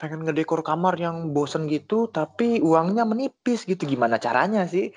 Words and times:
pengen 0.00 0.24
ngedekor 0.24 0.64
kamar 0.64 0.96
yang 0.96 1.36
bosen 1.36 1.68
gitu, 1.68 2.08
tapi 2.08 2.56
uangnya 2.64 3.04
menipis 3.04 3.68
gitu. 3.68 3.84
Gimana 3.84 4.16
caranya 4.16 4.64
sih? 4.64 4.96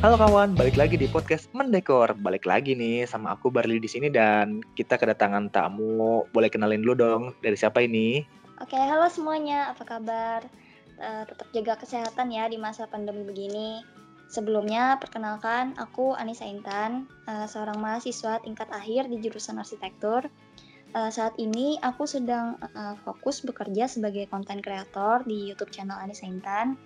Halo 0.00 0.16
kawan, 0.16 0.56
balik 0.56 0.80
lagi 0.80 0.96
di 0.96 1.04
podcast 1.04 1.52
Mendekor. 1.52 2.16
Balik 2.16 2.48
lagi 2.48 2.72
nih 2.72 3.04
sama 3.04 3.36
aku 3.36 3.52
Barli 3.52 3.76
di 3.76 3.88
sini 3.88 4.08
dan 4.08 4.64
kita 4.72 4.96
kedatangan 4.96 5.52
tamu. 5.52 6.24
Boleh 6.32 6.48
kenalin 6.48 6.80
dulu 6.80 6.96
dong 6.96 7.22
dari 7.44 7.56
siapa 7.56 7.84
ini? 7.84 8.24
Oke, 8.64 8.76
halo 8.76 9.04
semuanya. 9.12 9.76
Apa 9.76 9.84
kabar? 9.84 10.40
Uh, 10.96 11.28
tetap 11.28 11.48
jaga 11.52 11.84
kesehatan 11.84 12.32
ya 12.32 12.48
di 12.48 12.56
masa 12.56 12.88
pandemi 12.88 13.28
begini. 13.28 13.84
Sebelumnya, 14.32 14.96
perkenalkan 14.96 15.76
aku 15.76 16.16
Anissa 16.16 16.48
Intan, 16.48 17.04
uh, 17.28 17.44
seorang 17.44 17.76
mahasiswa 17.76 18.40
tingkat 18.40 18.72
akhir 18.72 19.12
di 19.12 19.20
jurusan 19.20 19.60
arsitektur 19.60 20.32
uh, 20.94 21.10
saat 21.10 21.34
ini 21.36 21.76
aku 21.82 22.06
sedang 22.06 22.56
uh, 22.62 22.94
fokus 23.02 23.42
bekerja 23.42 23.90
sebagai 23.90 24.30
konten 24.30 24.62
kreator 24.62 25.26
di 25.26 25.50
YouTube 25.50 25.74
channel 25.74 25.98
Anissa 25.98 26.24
Intan. 26.24 26.78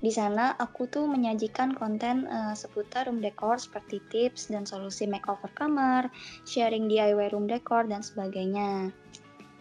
Di 0.00 0.08
sana 0.08 0.56
aku 0.56 0.88
tuh 0.88 1.04
menyajikan 1.04 1.76
konten 1.76 2.24
uh, 2.24 2.56
seputar 2.56 3.04
room 3.12 3.20
decor 3.20 3.60
seperti 3.60 4.00
tips 4.08 4.48
dan 4.48 4.64
solusi 4.64 5.04
makeover 5.04 5.52
kamar, 5.52 6.08
sharing 6.48 6.88
DIY 6.88 7.36
room 7.36 7.44
decor 7.44 7.84
dan 7.84 8.00
sebagainya. 8.00 8.88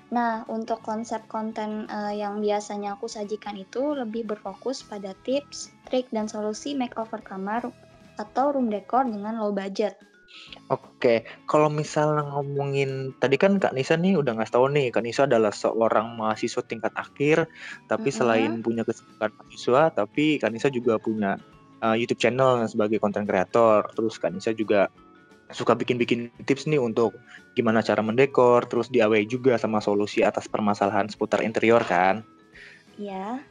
Nah, 0.09 0.41
untuk 0.49 0.81
konsep 0.81 1.21
konten 1.29 1.85
uh, 1.91 2.09
yang 2.16 2.41
biasanya 2.41 2.98
aku 2.98 3.05
sajikan 3.05 3.59
itu 3.59 3.93
lebih 3.93 4.26
berfokus 4.26 4.81
pada 4.81 5.13
tips, 5.21 5.70
trik, 5.85 6.09
dan 6.09 6.26
solusi 6.26 6.73
makeover 6.73 7.21
kamar 7.21 7.68
atau 8.18 8.55
room 8.55 8.71
decor 8.71 9.05
dengan 9.05 9.38
low 9.38 9.54
budget. 9.54 9.99
Oke, 10.70 11.25
kalau 11.49 11.66
misalnya 11.73 12.29
ngomongin 12.29 13.17
tadi 13.17 13.41
kan 13.41 13.57
Kak 13.57 13.73
Nisa 13.73 13.98
nih 13.98 14.21
udah 14.21 14.38
ngasih 14.38 14.53
tahu 14.53 14.70
nih, 14.70 14.93
Kak 14.93 15.02
Nisa 15.02 15.25
adalah 15.25 15.49
seorang 15.49 16.13
mahasiswa 16.13 16.62
tingkat 16.62 16.93
akhir, 16.93 17.49
tapi 17.90 18.13
selain 18.13 18.62
punya 18.62 18.85
kesibukan 18.85 19.34
mahasiswa, 19.34 19.90
tapi 19.90 20.37
Kak 20.37 20.54
Nisa 20.54 20.70
juga 20.70 21.01
punya 21.01 21.41
uh, 21.82 21.98
YouTube 21.98 22.21
channel 22.21 22.70
sebagai 22.70 23.01
konten 23.01 23.26
kreator. 23.26 23.90
Terus 23.98 24.21
Kak 24.21 24.29
Nisa 24.29 24.54
juga 24.54 24.93
suka 25.49 25.73
bikin-bikin 25.73 26.29
tips 26.45 26.70
nih 26.70 26.77
untuk 26.77 27.17
gimana 27.57 27.82
cara 27.82 28.05
mendekor, 28.05 28.70
terus 28.70 28.93
DIY 28.93 29.26
juga 29.26 29.57
sama 29.57 29.82
solusi 29.82 30.21
atas 30.21 30.45
permasalahan 30.45 31.10
seputar 31.10 31.41
interior 31.41 31.82
kan. 31.82 32.21
Iya. 33.01 33.41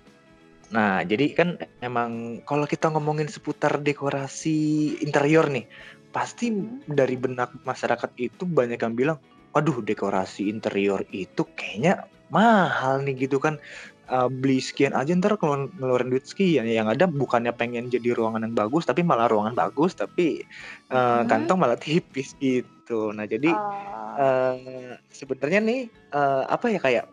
Nah, 0.68 1.00
jadi 1.00 1.32
kan 1.32 1.56
emang 1.80 2.44
kalau 2.44 2.68
kita 2.68 2.92
ngomongin 2.92 3.26
seputar 3.26 3.80
dekorasi 3.80 4.94
interior 5.00 5.48
nih, 5.48 5.64
pasti 6.10 6.50
dari 6.88 7.14
benak 7.14 7.52
masyarakat 7.68 8.10
itu 8.16 8.48
banyak 8.48 8.80
yang 8.80 8.94
bilang, 8.96 9.18
"Waduh, 9.52 9.84
dekorasi 9.84 10.48
interior 10.48 11.04
itu 11.12 11.44
kayaknya 11.56 12.08
mahal 12.32 13.04
nih," 13.04 13.28
gitu 13.28 13.38
kan. 13.40 13.60
Uh, 14.08 14.24
beli 14.24 14.56
sekian 14.56 14.96
aja 14.96 15.12
ntar 15.12 15.36
kalau 15.36 15.68
ngeluarin 15.76 16.08
duit 16.08 16.24
sekian, 16.24 16.64
yang 16.64 16.88
ada 16.88 17.04
bukannya 17.04 17.52
pengen 17.52 17.92
jadi 17.92 18.16
ruangan 18.16 18.40
yang 18.40 18.56
bagus, 18.56 18.88
tapi 18.88 19.04
malah 19.04 19.28
ruangan 19.28 19.52
bagus, 19.52 19.92
tapi, 19.92 20.48
uh, 20.88 21.20
hmm. 21.20 21.28
kantong 21.28 21.60
malah 21.60 21.76
tipis 21.76 22.32
gitu. 22.40 23.12
Nah 23.12 23.28
jadi, 23.28 23.52
oh. 23.52 24.16
uh, 24.16 24.96
sebenarnya 25.12 25.60
nih, 25.60 25.80
uh, 26.16 26.48
apa 26.48 26.72
ya, 26.72 26.80
kayak 26.80 27.04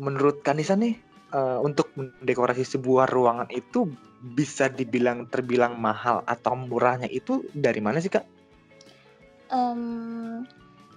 menurut 0.00 0.40
Kanisa 0.40 0.72
nih, 0.72 0.96
uh, 1.36 1.60
untuk 1.60 1.92
mendekorasi 2.00 2.64
sebuah 2.64 3.12
ruangan 3.12 3.52
itu 3.52 3.92
bisa 4.22 4.70
dibilang 4.70 5.26
terbilang 5.26 5.74
mahal 5.82 6.22
atau 6.30 6.54
murahnya 6.54 7.10
itu 7.10 7.42
dari 7.50 7.82
mana 7.82 7.98
sih, 7.98 8.08
Kak? 8.08 8.22
Um, 9.50 10.46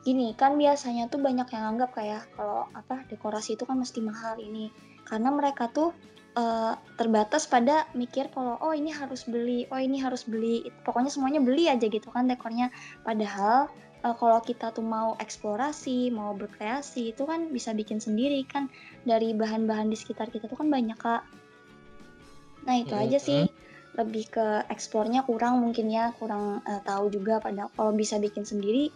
gini, 0.05 0.37
kan 0.37 0.55
biasanya 0.55 1.09
tuh 1.09 1.17
banyak 1.17 1.49
yang 1.49 1.75
anggap 1.75 1.97
kayak 1.97 2.29
kalau 2.37 2.69
apa, 2.77 3.01
dekorasi 3.09 3.57
itu 3.57 3.65
kan 3.65 3.81
mesti 3.81 3.99
mahal 4.05 4.37
ini. 4.37 4.69
Karena 5.09 5.33
mereka 5.33 5.73
tuh, 5.73 5.89
uh, 6.37 6.77
terbatas 7.01 7.49
pada 7.49 7.89
mikir 7.97 8.29
kalau, 8.29 8.61
"Oh 8.61 8.77
ini 8.77 8.93
harus 8.93 9.25
beli 9.25 9.65
oh 9.73 9.81
ini 9.81 9.97
harus 9.97 10.29
beli." 10.29 10.69
Pokoknya 10.85 11.09
semuanya 11.09 11.41
beli 11.41 11.65
aja 11.65 11.89
gitu 11.89 12.07
kan 12.13 12.29
dekornya. 12.29 12.69
Padahal, 13.01 13.73
uh, 14.05 14.15
kalau 14.15 14.37
kita 14.45 14.69
tuh 14.69 14.85
mau 14.85 15.17
eksplorasi, 15.17 16.13
mau 16.13 16.37
berkreasi, 16.37 17.17
itu 17.17 17.25
kan 17.25 17.49
bisa 17.49 17.73
bikin 17.73 17.97
sendiri 17.97 18.45
kan 18.45 18.69
dari 19.01 19.33
bahan-bahan 19.33 19.89
di 19.89 19.97
sekitar 19.97 20.29
kita 20.29 20.45
tuh 20.45 20.61
kan 20.61 20.69
banyak, 20.69 20.95
Kak. 21.01 21.44
Nah 22.65 22.75
itu 22.81 22.93
aja 22.97 23.17
sih, 23.21 23.45
lebih 23.95 24.25
ke 24.27 24.65
ekspornya 24.67 25.23
kurang 25.23 25.61
mungkin 25.61 25.87
ya, 25.87 26.11
kurang, 26.17 26.65
uh, 26.65 26.81
tahu 26.83 27.13
juga 27.13 27.39
pada 27.39 27.69
kalau 27.77 27.93
bisa 27.93 28.17
bikin 28.17 28.43
sendiri, 28.43 28.89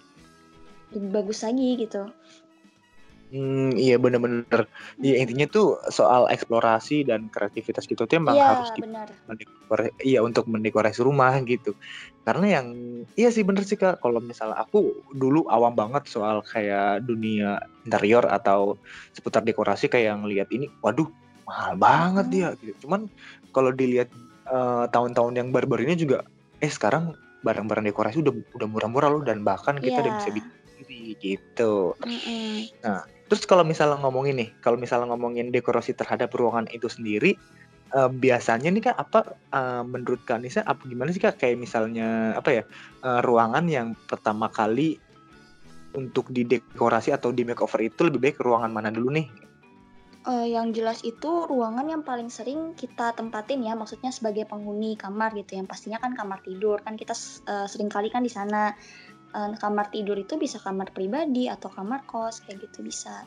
lebih 0.92 1.10
bagus 1.14 1.46
lagi 1.46 1.78
gitu. 1.78 2.10
Hmm 3.30 3.78
iya 3.78 4.02
bener-bener. 4.02 4.66
Iya 5.06 5.22
intinya 5.22 5.46
tuh 5.46 5.78
soal 5.94 6.26
eksplorasi 6.34 7.06
dan 7.06 7.30
kreativitas 7.30 7.86
gitu 7.86 8.10
tuh 8.10 8.18
emang 8.18 8.34
Iya 8.34 8.58
harus 8.58 8.74
benar. 8.74 9.08
mendekor 9.30 9.80
iya 10.02 10.20
untuk 10.26 10.50
mendekorasi 10.50 11.06
rumah 11.06 11.38
gitu. 11.46 11.78
Karena 12.26 12.58
yang 12.58 12.68
iya 13.14 13.30
sih 13.30 13.46
bener 13.46 13.70
sih 13.70 13.78
Kak, 13.78 14.02
kalau 14.02 14.18
misalnya 14.18 14.58
aku 14.58 14.98
dulu 15.14 15.46
awam 15.46 15.78
banget 15.78 16.10
soal 16.10 16.42
kayak 16.42 17.06
dunia 17.06 17.62
interior 17.86 18.26
atau 18.26 18.82
seputar 19.14 19.46
dekorasi 19.46 19.94
kayak 19.94 20.18
yang 20.18 20.22
lihat 20.26 20.50
ini, 20.50 20.66
waduh 20.82 21.06
mahal 21.50 21.74
banget 21.82 22.26
dia 22.30 22.48
gitu. 22.62 22.86
Cuman 22.86 23.10
kalau 23.50 23.74
dilihat 23.74 24.14
uh, 24.46 24.86
tahun-tahun 24.94 25.34
yang 25.34 25.50
baru-baru 25.50 25.90
ini 25.90 25.98
juga, 25.98 26.22
eh 26.62 26.70
sekarang 26.70 27.18
barang-barang 27.42 27.90
dekorasi 27.90 28.22
udah 28.22 28.34
udah 28.54 28.68
murah-murah 28.70 29.10
loh 29.10 29.24
dan 29.26 29.42
bahkan 29.42 29.82
kita 29.82 30.06
udah 30.06 30.14
bisa 30.22 30.30
bikin 30.30 30.54
sendiri 30.70 31.04
gitu. 31.18 31.74
Mhm. 32.06 32.84
Nah, 32.86 33.02
terus 33.26 33.44
kalau 33.50 33.66
misalnya 33.66 33.98
ngomongin 34.06 34.38
nih, 34.38 34.50
kalau 34.62 34.78
misalnya 34.78 35.10
ngomongin 35.10 35.50
dekorasi 35.50 35.98
terhadap 35.98 36.30
ruangan 36.36 36.70
itu 36.70 36.86
sendiri, 36.86 37.40
uh, 37.96 38.12
biasanya 38.12 38.70
nih 38.70 38.84
Kak, 38.92 38.98
apa, 39.00 39.20
uh, 39.56 39.84
menurut 39.88 40.22
Kak 40.28 40.44
Nisa, 40.44 40.62
apa 40.68 40.84
gimana 40.86 41.10
sih 41.16 41.24
Kak, 41.24 41.40
kayak 41.42 41.58
misalnya 41.58 42.38
apa 42.38 42.62
ya, 42.62 42.64
uh, 43.02 43.20
ruangan 43.26 43.66
yang 43.66 43.98
pertama 44.06 44.52
kali 44.52 45.00
untuk 45.98 46.30
didekorasi 46.30 47.10
atau 47.10 47.34
di 47.34 47.42
makeover 47.42 47.82
itu 47.82 48.06
lebih 48.06 48.30
baik 48.30 48.38
ruangan 48.46 48.70
mana 48.70 48.94
dulu 48.94 49.10
nih? 49.10 49.49
Uh, 50.28 50.44
yang 50.44 50.76
jelas 50.76 51.00
itu 51.08 51.48
ruangan 51.48 51.88
yang 51.88 52.04
paling 52.04 52.28
sering 52.28 52.76
kita 52.76 53.16
tempatin 53.16 53.64
ya, 53.64 53.72
maksudnya 53.72 54.12
sebagai 54.12 54.44
penghuni 54.52 55.00
kamar 55.00 55.32
gitu, 55.32 55.56
yang 55.56 55.64
pastinya 55.64 55.96
kan 55.96 56.12
kamar 56.12 56.44
tidur, 56.44 56.84
kan 56.84 57.00
kita 57.00 57.16
uh, 57.48 57.64
sering 57.72 57.88
kali 57.88 58.12
kan 58.12 58.20
di 58.20 58.32
sana. 58.32 58.76
Uh, 59.32 59.56
kamar 59.56 59.88
tidur 59.94 60.20
itu 60.20 60.36
bisa 60.36 60.60
kamar 60.60 60.92
pribadi 60.92 61.48
atau 61.48 61.72
kamar 61.72 62.04
kos, 62.04 62.44
kayak 62.44 62.68
gitu 62.68 62.84
bisa. 62.84 63.24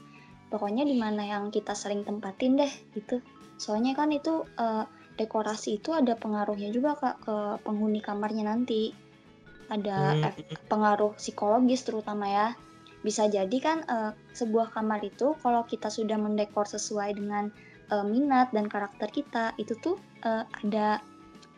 Pokoknya 0.52 0.84
di 0.84 0.92
mana 0.92 1.24
yang 1.24 1.48
kita 1.48 1.72
sering 1.72 2.04
tempatin 2.04 2.60
deh, 2.60 2.72
gitu. 2.92 3.24
Soalnya 3.56 3.96
kan 3.96 4.12
itu, 4.12 4.44
uh, 4.60 4.84
dekorasi 5.16 5.80
itu 5.80 5.96
ada 5.96 6.12
pengaruhnya 6.16 6.68
juga 6.72 6.96
Kak, 6.96 7.16
ke 7.24 7.36
penghuni 7.64 8.04
kamarnya 8.04 8.52
nanti. 8.52 8.92
Ada 9.72 9.96
hmm. 10.12 10.68
pengaruh 10.68 11.16
psikologis 11.16 11.88
terutama 11.88 12.28
ya. 12.28 12.48
Bisa 13.02 13.26
jadi 13.26 13.58
kan, 13.58 13.82
uh, 13.90 14.14
sebuah 14.34 14.70
kamar 14.70 15.02
itu 15.02 15.34
kalau 15.42 15.66
kita 15.66 15.90
sudah 15.90 16.14
mendekor 16.16 16.64
sesuai 16.70 17.18
dengan, 17.18 17.50
uh, 17.90 18.06
minat 18.06 18.54
dan 18.54 18.70
karakter 18.70 19.10
kita, 19.10 19.52
itu 19.58 19.74
tuh, 19.82 19.98
uh, 20.22 20.46
ada 20.62 21.02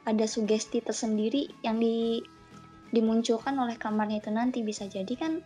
ada 0.04 0.26
sugesti 0.28 0.84
tersendiri 0.84 1.48
yang 1.64 1.80
di 1.80 2.20
dimunculkan 2.92 3.56
oleh 3.56 3.76
kamarnya 3.76 4.20
itu 4.24 4.30
nanti. 4.32 4.64
Bisa 4.64 4.88
jadi 4.88 5.14
kan, 5.16 5.44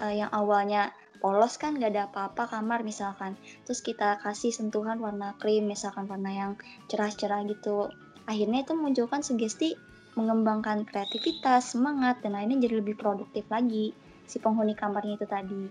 uh, 0.00 0.12
yang 0.12 0.32
awalnya 0.32 0.92
polos 1.20 1.56
kan 1.56 1.76
nggak 1.76 1.92
ada 1.96 2.02
apa-apa 2.12 2.44
kamar 2.52 2.84
misalkan, 2.84 3.40
terus 3.64 3.80
kita 3.80 4.20
kasih 4.20 4.52
sentuhan 4.52 5.00
warna 5.00 5.32
krim, 5.40 5.64
misalkan 5.64 6.04
warna 6.08 6.28
yang 6.32 6.52
cerah-cerah 6.92 7.44
gitu. 7.48 7.88
Akhirnya 8.28 8.64
itu 8.64 8.72
memunculkan 8.76 9.24
sugesti 9.24 9.76
mengembangkan 10.16 10.88
kreativitas, 10.88 11.76
semangat, 11.76 12.24
dan 12.24 12.32
akhirnya 12.32 12.64
jadi 12.64 12.74
lebih 12.80 12.96
produktif 12.96 13.44
lagi 13.52 13.92
si 14.26 14.42
penghuni 14.42 14.74
kamarnya 14.74 15.14
itu 15.16 15.26
tadi. 15.26 15.62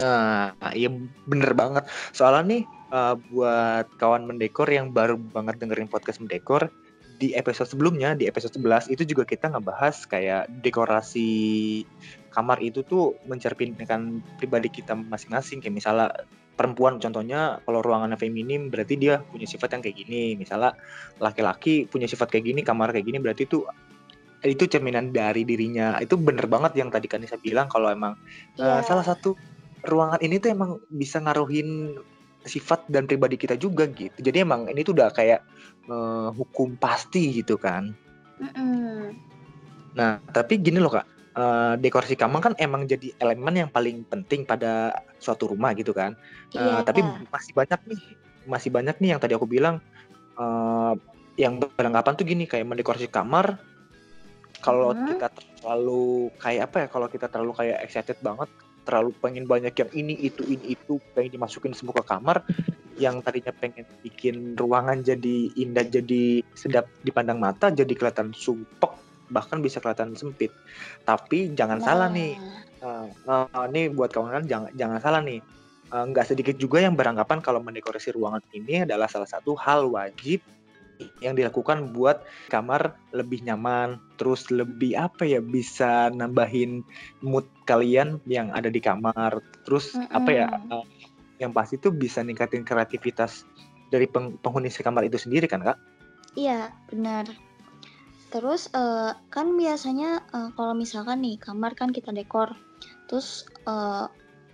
Nah, 0.00 0.56
iya 0.72 0.88
bener 1.28 1.52
banget. 1.52 1.84
Soalnya 2.16 2.42
nih 2.56 2.62
uh, 2.92 3.14
buat 3.30 3.86
kawan 4.00 4.24
mendekor 4.24 4.66
yang 4.68 4.90
baru 4.90 5.20
banget 5.20 5.60
dengerin 5.60 5.92
podcast 5.92 6.24
mendekor, 6.24 6.72
di 7.20 7.36
episode 7.36 7.68
sebelumnya, 7.68 8.16
di 8.16 8.24
episode 8.24 8.56
11 8.56 8.88
itu 8.88 9.04
juga 9.04 9.28
kita 9.28 9.52
ngebahas 9.52 10.08
kayak 10.08 10.48
dekorasi 10.64 11.28
kamar 12.32 12.64
itu 12.64 12.80
tuh 12.80 13.12
mencerminkan 13.28 14.24
pribadi 14.40 14.72
kita 14.72 14.96
masing-masing. 14.96 15.60
Kayak 15.60 15.76
misalnya 15.76 16.08
perempuan 16.56 16.96
contohnya 16.96 17.60
kalau 17.68 17.84
ruangannya 17.84 18.16
feminim 18.16 18.72
berarti 18.72 18.96
dia 18.96 19.20
punya 19.20 19.44
sifat 19.44 19.76
yang 19.76 19.82
kayak 19.84 19.96
gini. 20.00 20.24
Misalnya 20.40 20.72
laki-laki 21.20 21.84
punya 21.84 22.08
sifat 22.08 22.32
kayak 22.32 22.48
gini, 22.48 22.60
kamar 22.64 22.88
kayak 22.96 23.04
gini 23.04 23.20
berarti 23.20 23.44
itu 23.44 23.68
itu 24.44 24.64
cerminan 24.68 25.12
dari 25.12 25.44
dirinya. 25.44 26.00
Itu 26.00 26.16
bener 26.16 26.48
banget 26.48 26.76
yang 26.80 26.88
tadi 26.88 27.06
Kanisa 27.08 27.36
bilang 27.36 27.68
kalau 27.68 27.92
emang 27.92 28.16
uh, 28.56 28.80
salah 28.80 29.04
satu 29.04 29.36
ruangan 29.84 30.20
ini 30.20 30.40
tuh 30.40 30.52
emang 30.52 30.80
bisa 30.92 31.20
ngaruhin 31.20 32.00
sifat 32.44 32.88
dan 32.88 33.04
pribadi 33.04 33.36
kita 33.36 33.56
juga 33.60 33.84
gitu. 33.92 34.16
Jadi 34.16 34.44
emang 34.44 34.64
ini 34.68 34.80
tuh 34.80 34.96
udah 34.96 35.12
kayak 35.12 35.44
uh, 35.92 36.32
hukum 36.32 36.76
pasti 36.80 37.36
gitu 37.36 37.60
kan. 37.60 37.92
Mm-mm. 38.40 39.12
Nah, 39.92 40.22
tapi 40.32 40.56
gini 40.56 40.80
loh 40.80 40.88
Kak, 40.88 41.06
uh, 41.36 41.74
dekorasi 41.76 42.16
kamar 42.16 42.40
kan 42.40 42.54
emang 42.56 42.88
jadi 42.88 43.12
elemen 43.20 43.66
yang 43.66 43.70
paling 43.70 44.08
penting 44.08 44.48
pada 44.48 45.04
suatu 45.20 45.52
rumah 45.52 45.76
gitu 45.76 45.92
kan. 45.92 46.16
Uh, 46.56 46.80
tapi 46.80 47.04
masih 47.28 47.52
banyak 47.52 47.80
nih, 47.92 48.00
masih 48.48 48.70
banyak 48.72 48.96
nih 48.96 49.08
yang 49.12 49.20
tadi 49.20 49.36
aku 49.36 49.44
bilang 49.44 49.84
uh, 50.40 50.96
yang 51.36 51.60
beranggapan 51.60 52.12
tuh 52.16 52.24
gini 52.24 52.44
kayak 52.48 52.68
mendekorasi 52.68 53.08
kamar 53.08 53.60
kalau 54.60 54.92
hmm. 54.92 55.16
kita 55.16 55.28
terlalu 55.60 56.28
kayak 56.40 56.62
apa 56.70 56.76
ya 56.84 56.86
kalau 56.88 57.06
kita 57.08 57.26
terlalu 57.28 57.52
kayak 57.56 57.78
excited 57.84 58.16
banget 58.20 58.48
terlalu 58.84 59.12
pengen 59.20 59.44
banyak 59.44 59.72
yang 59.76 59.90
ini 59.92 60.14
itu 60.20 60.42
ini 60.48 60.76
itu 60.76 60.96
pengen 61.12 61.36
dimasukin 61.36 61.76
semua 61.76 62.00
ke 62.00 62.04
kamar 62.08 62.44
yang 63.02 63.24
tadinya 63.24 63.52
pengen 63.56 63.88
bikin 64.04 64.56
ruangan 64.56 65.00
jadi 65.00 65.52
indah 65.56 65.88
jadi 65.88 66.44
sedap 66.52 66.88
dipandang 67.00 67.40
mata 67.40 67.72
jadi 67.72 67.92
kelihatan 67.96 68.36
sumpek 68.36 68.92
bahkan 69.30 69.62
bisa 69.62 69.78
kelihatan 69.78 70.12
sempit 70.18 70.50
tapi 71.06 71.54
jangan 71.54 71.78
nah. 71.80 71.86
salah 71.86 72.08
nih 72.10 72.36
uh, 72.82 73.06
uh, 73.30 73.66
ini 73.70 73.88
buat 73.94 74.10
kawan-kawan 74.10 74.44
jangan 74.44 74.70
jangan 74.74 74.98
salah 75.00 75.22
nih 75.22 75.40
nggak 75.90 76.24
uh, 76.26 76.28
sedikit 76.28 76.54
juga 76.58 76.82
yang 76.82 76.98
beranggapan 76.98 77.38
kalau 77.38 77.62
mendekorasi 77.62 78.10
ruangan 78.14 78.42
ini 78.52 78.84
adalah 78.84 79.06
salah 79.06 79.30
satu 79.30 79.54
hal 79.54 79.86
wajib 79.86 80.42
yang 81.24 81.36
dilakukan 81.38 81.96
buat 81.96 82.24
kamar 82.52 82.96
lebih 83.16 83.40
nyaman, 83.46 83.96
terus 84.20 84.48
lebih 84.52 84.96
apa 84.98 85.24
ya 85.24 85.40
bisa 85.40 86.12
nambahin 86.12 86.84
mood 87.24 87.46
kalian 87.64 88.20
yang 88.28 88.52
ada 88.52 88.68
di 88.68 88.78
kamar, 88.82 89.40
terus 89.64 89.96
mm 89.96 90.04
-hmm. 90.04 90.18
apa 90.18 90.30
ya 90.30 90.46
uh, 90.72 90.84
yang 91.40 91.56
pasti 91.56 91.80
itu 91.80 91.88
bisa 91.88 92.20
ningkatin 92.20 92.66
kreativitas 92.66 93.48
dari 93.88 94.06
peng 94.06 94.36
penghuni 94.44 94.68
si 94.68 94.84
kamar 94.84 95.08
itu 95.08 95.16
sendiri 95.16 95.48
kan 95.48 95.64
kak? 95.64 95.78
Iya 96.36 96.70
benar. 96.92 97.26
Terus 98.30 98.70
uh, 98.76 99.18
kan 99.32 99.58
biasanya 99.58 100.22
uh, 100.30 100.54
kalau 100.54 100.76
misalkan 100.76 101.24
nih 101.24 101.40
kamar 101.40 101.74
kan 101.74 101.90
kita 101.90 102.14
dekor, 102.14 102.54
terus 103.10 103.48
uh, 103.66 104.06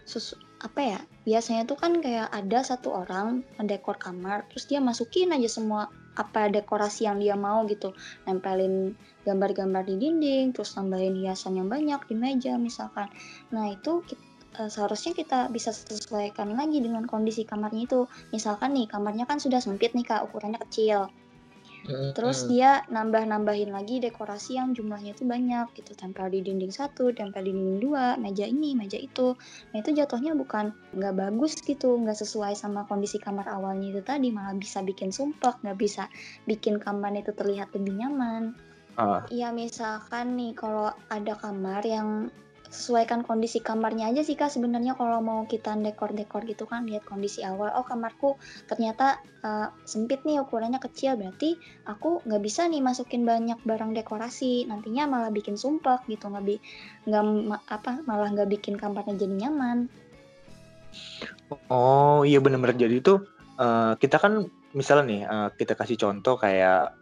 sus 0.09 0.33
apa 0.65 0.81
ya 0.81 1.01
biasanya 1.29 1.69
tuh 1.69 1.77
kan 1.77 2.01
kayak 2.01 2.33
ada 2.33 2.65
satu 2.65 3.05
orang 3.05 3.45
mendekor 3.61 4.01
kamar 4.01 4.49
terus 4.49 4.65
dia 4.65 4.81
masukin 4.81 5.35
aja 5.35 5.51
semua 5.51 5.93
apa 6.17 6.49
dekorasi 6.49 7.07
yang 7.07 7.21
dia 7.21 7.37
mau 7.37 7.63
gitu. 7.69 7.93
Nempelin 8.25 8.97
gambar-gambar 9.23 9.85
di 9.85 9.95
dinding 10.01 10.57
terus 10.57 10.73
tambahin 10.75 11.15
hiasan 11.15 11.61
yang 11.61 11.69
banyak 11.69 12.01
di 12.09 12.15
meja 12.17 12.57
misalkan. 12.57 13.13
Nah 13.53 13.71
itu 13.71 14.03
kita, 14.03 14.25
uh, 14.59 14.71
seharusnya 14.73 15.13
kita 15.13 15.53
bisa 15.53 15.71
sesuaikan 15.71 16.57
lagi 16.57 16.81
dengan 16.81 17.05
kondisi 17.05 17.45
kamarnya 17.45 17.85
itu. 17.85 18.01
Misalkan 18.33 18.75
nih 18.75 18.89
kamarnya 18.89 19.29
kan 19.29 19.39
sudah 19.39 19.61
sempit 19.61 19.93
nih 19.93 20.09
kak 20.09 20.25
ukurannya 20.25 20.59
kecil 20.67 21.13
Terus 21.87 22.51
dia 22.51 22.83
nambah-nambahin 22.91 23.71
lagi 23.71 24.03
dekorasi 24.03 24.59
yang 24.59 24.75
jumlahnya 24.75 25.15
itu 25.15 25.23
banyak 25.23 25.71
gitu, 25.77 25.95
tempel 25.95 26.27
di 26.33 26.43
dinding 26.43 26.75
satu, 26.75 27.15
tempel 27.15 27.47
di 27.47 27.53
dinding 27.55 27.79
dua, 27.79 28.19
meja 28.19 28.49
ini, 28.49 28.75
meja 28.75 28.99
itu. 28.99 29.39
Nah 29.71 29.77
itu 29.79 29.95
jatuhnya 29.95 30.35
bukan 30.35 30.75
nggak 30.97 31.15
bagus 31.15 31.55
gitu, 31.63 31.95
nggak 31.95 32.19
sesuai 32.19 32.59
sama 32.59 32.89
kondisi 32.91 33.23
kamar 33.23 33.47
awalnya 33.47 33.95
itu 33.95 34.03
tadi, 34.03 34.35
malah 34.35 34.57
bisa 34.59 34.83
bikin 34.83 35.15
sumpah, 35.15 35.63
nggak 35.63 35.79
bisa 35.79 36.11
bikin 36.49 36.83
kamar 36.83 37.15
itu 37.15 37.31
terlihat 37.31 37.71
lebih 37.77 38.03
nyaman. 38.03 38.57
Uh. 38.97 39.21
Ya 39.29 39.53
misalkan 39.53 40.35
nih 40.35 40.57
kalau 40.57 40.89
ada 41.13 41.37
kamar 41.37 41.85
yang 41.85 42.33
sesuaikan 42.71 43.23
kondisi 43.23 43.63
kamarnya 43.63 44.11
aja 44.11 44.23
sih 44.27 44.35
kak 44.35 44.51
sebenarnya 44.51 44.99
kalau 44.99 45.23
mau 45.23 45.47
kita 45.47 45.75
dekor-dekor 45.79 46.43
gitu 46.47 46.67
kan 46.67 46.87
lihat 46.87 47.07
kondisi 47.07 47.43
awal 47.47 47.71
oh 47.75 47.87
kamarku 47.87 48.35
ternyata 48.67 49.23
uh, 49.47 49.71
sempit 49.87 50.23
nih 50.27 50.43
ukurannya 50.43 50.83
kecil 50.83 51.15
berarti 51.15 51.57
aku 51.87 52.23
nggak 52.27 52.43
bisa 52.43 52.67
nih 52.67 52.83
masukin 52.83 53.23
banyak 53.23 53.59
barang 53.63 53.95
dekorasi 53.95 54.67
nantinya 54.67 55.07
malah 55.07 55.31
bikin 55.31 55.55
sumpah 55.55 56.03
gitu 56.11 56.27
nggak 56.27 56.45
bi 56.45 56.57
nggak 57.07 57.63
apa 57.71 58.03
malah 58.05 58.29
nggak 58.35 58.51
bikin 58.59 58.75
kamarnya 58.75 59.15
jadi 59.15 59.47
nyaman. 59.47 59.87
Oh 61.71 62.27
iya 62.27 62.43
benar-benar 62.43 62.75
jadi 62.75 62.99
itu 62.99 63.23
uh, 63.61 63.95
kita 64.01 64.19
kan 64.19 64.49
misalnya 64.75 65.05
nih 65.07 65.21
uh, 65.25 65.49
kita 65.55 65.73
kasih 65.79 65.97
contoh 65.97 66.37
kayak 66.37 66.97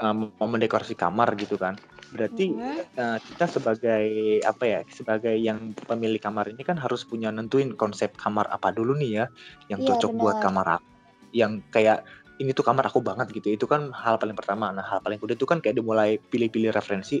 um, 0.00 0.32
mendekorasi 0.40 0.96
kamar 0.96 1.36
gitu 1.36 1.60
kan 1.60 1.76
Berarti 2.12 2.54
uh, 2.98 3.18
kita 3.18 3.44
sebagai 3.50 4.06
apa 4.46 4.64
ya, 4.64 4.80
sebagai 4.86 5.34
yang 5.34 5.74
pemilik 5.86 6.22
kamar 6.22 6.50
ini 6.52 6.62
kan 6.62 6.78
harus 6.78 7.02
punya 7.02 7.34
nentuin 7.34 7.74
konsep 7.74 8.14
kamar 8.14 8.46
apa 8.50 8.70
dulu 8.70 8.94
nih 8.98 9.22
ya, 9.22 9.24
yang 9.70 9.80
Iya, 9.82 9.88
cocok 9.94 10.12
buat 10.14 10.36
kamar 10.38 10.78
aku. 10.78 10.88
Yang 11.34 11.52
kayak 11.74 11.98
ini 12.36 12.52
tuh 12.52 12.64
kamar 12.64 12.88
aku 12.88 13.00
banget 13.00 13.32
gitu. 13.32 13.48
Itu 13.54 13.66
kan 13.66 13.90
hal 13.90 14.20
paling 14.20 14.36
pertama. 14.36 14.70
Nah, 14.70 14.84
hal 14.84 15.00
paling 15.00 15.18
kedua 15.18 15.36
itu 15.36 15.46
kan 15.48 15.58
kayak 15.58 15.76
dimulai 15.80 16.20
pilih-pilih 16.20 16.70
referensi 16.70 17.20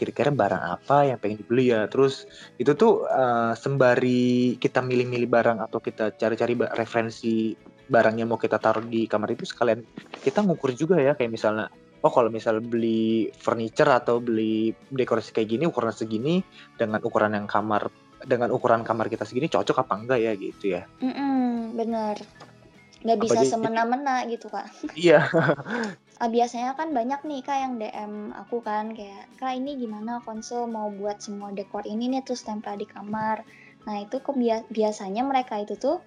kira-kira 0.00 0.32
barang 0.32 0.80
apa 0.80 1.12
yang 1.12 1.18
pengen 1.20 1.44
dibeli 1.44 1.72
ya. 1.72 1.84
Terus 1.92 2.24
itu 2.56 2.72
tuh 2.72 3.04
uh, 3.04 3.52
sembari 3.52 4.56
kita 4.56 4.80
milih-milih 4.80 5.28
barang 5.28 5.58
atau 5.60 5.76
kita 5.76 6.16
cari-cari 6.16 6.56
referensi 6.72 7.52
barang 7.90 8.16
yang 8.22 8.30
mau 8.30 8.40
kita 8.40 8.56
taruh 8.56 8.86
di 8.86 9.04
kamar 9.10 9.34
itu 9.34 9.44
sekalian 9.44 9.82
kita 10.22 10.46
ngukur 10.46 10.72
juga 10.72 10.96
ya 11.02 11.18
kayak 11.18 11.34
misalnya 11.34 11.66
oh 12.00 12.12
kalau 12.12 12.32
misal 12.32 12.64
beli 12.64 13.28
furniture 13.36 13.92
atau 13.92 14.18
beli 14.20 14.72
dekorasi 14.88 15.36
kayak 15.36 15.48
gini 15.48 15.64
ukuran 15.68 15.92
segini 15.92 16.40
dengan 16.76 17.00
ukuran 17.04 17.36
yang 17.36 17.44
kamar 17.44 17.92
dengan 18.20 18.52
ukuran 18.52 18.84
kamar 18.84 19.08
kita 19.08 19.24
segini 19.24 19.48
cocok 19.48 19.84
apa 19.84 19.94
enggak 19.96 20.20
ya 20.20 20.32
gitu 20.36 20.64
ya? 20.76 20.82
Mm 21.00 21.12
-mm, 21.12 21.48
bener. 21.76 22.16
Nggak 23.00 23.18
bisa 23.24 23.40
semena-mena 23.48 24.28
gitu 24.28 24.52
kak. 24.52 24.68
Iya. 24.96 25.24
Ah, 26.20 26.28
biasanya 26.28 26.76
kan 26.76 26.92
banyak 26.92 27.24
nih 27.24 27.40
kak 27.40 27.58
yang 27.64 27.80
DM 27.80 28.36
aku 28.36 28.60
kan 28.60 28.92
kayak 28.92 29.24
kak 29.40 29.56
ini 29.56 29.80
gimana 29.80 30.20
konsol 30.20 30.68
mau 30.68 30.92
buat 30.92 31.24
semua 31.24 31.48
dekor 31.48 31.88
ini 31.88 32.12
nih 32.12 32.20
terus 32.20 32.44
tempel 32.44 32.76
di 32.76 32.84
kamar. 32.84 33.40
Nah 33.88 34.04
itu 34.04 34.20
kok 34.20 34.36
biasanya 34.68 35.24
mereka 35.24 35.56
itu 35.56 35.80
tuh 35.80 36.04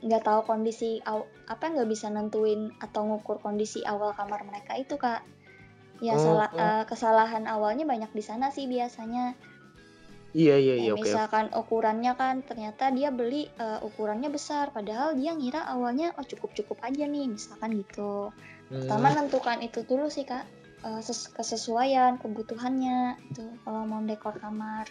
nggak 0.00 0.22
uh, 0.22 0.26
tahu 0.26 0.40
kondisi 0.48 1.04
aw 1.04 1.20
apa 1.46 1.64
nggak 1.68 1.88
bisa 1.92 2.08
nentuin 2.08 2.72
atau 2.80 3.04
ngukur 3.04 3.36
kondisi 3.44 3.84
awal 3.84 4.16
kamar 4.16 4.42
mereka 4.48 4.80
itu 4.80 4.96
kak 4.96 5.20
ya 6.00 6.16
oh, 6.16 6.20
salah 6.20 6.50
oh. 6.52 6.60
Uh, 6.60 6.84
kesalahan 6.88 7.44
awalnya 7.44 7.84
banyak 7.84 8.08
di 8.12 8.24
sana 8.24 8.48
sih 8.48 8.64
biasanya 8.64 9.36
iya 10.36 10.56
iya 10.56 10.74
iya 10.76 10.92
misalkan 10.92 11.52
okay. 11.52 11.60
ukurannya 11.60 12.12
kan 12.16 12.44
ternyata 12.44 12.92
dia 12.92 13.12
beli 13.12 13.48
uh, 13.60 13.80
ukurannya 13.84 14.28
besar 14.28 14.72
padahal 14.72 15.16
dia 15.16 15.32
ngira 15.32 15.64
awalnya 15.68 16.12
oh 16.16 16.24
cukup 16.24 16.52
cukup 16.56 16.80
aja 16.84 17.04
nih 17.08 17.28
misalkan 17.28 17.76
gitu 17.76 18.32
hmm. 18.72 18.84
pertama 18.84 19.12
nentukan 19.16 19.60
itu 19.64 19.84
dulu 19.84 20.08
sih 20.08 20.24
kak 20.28 20.44
uh, 20.84 21.00
kesesuaian 21.36 22.20
kebutuhannya 22.20 23.20
itu 23.32 23.44
kalau 23.64 23.84
mau 23.88 24.00
dekor 24.04 24.36
kamar 24.36 24.88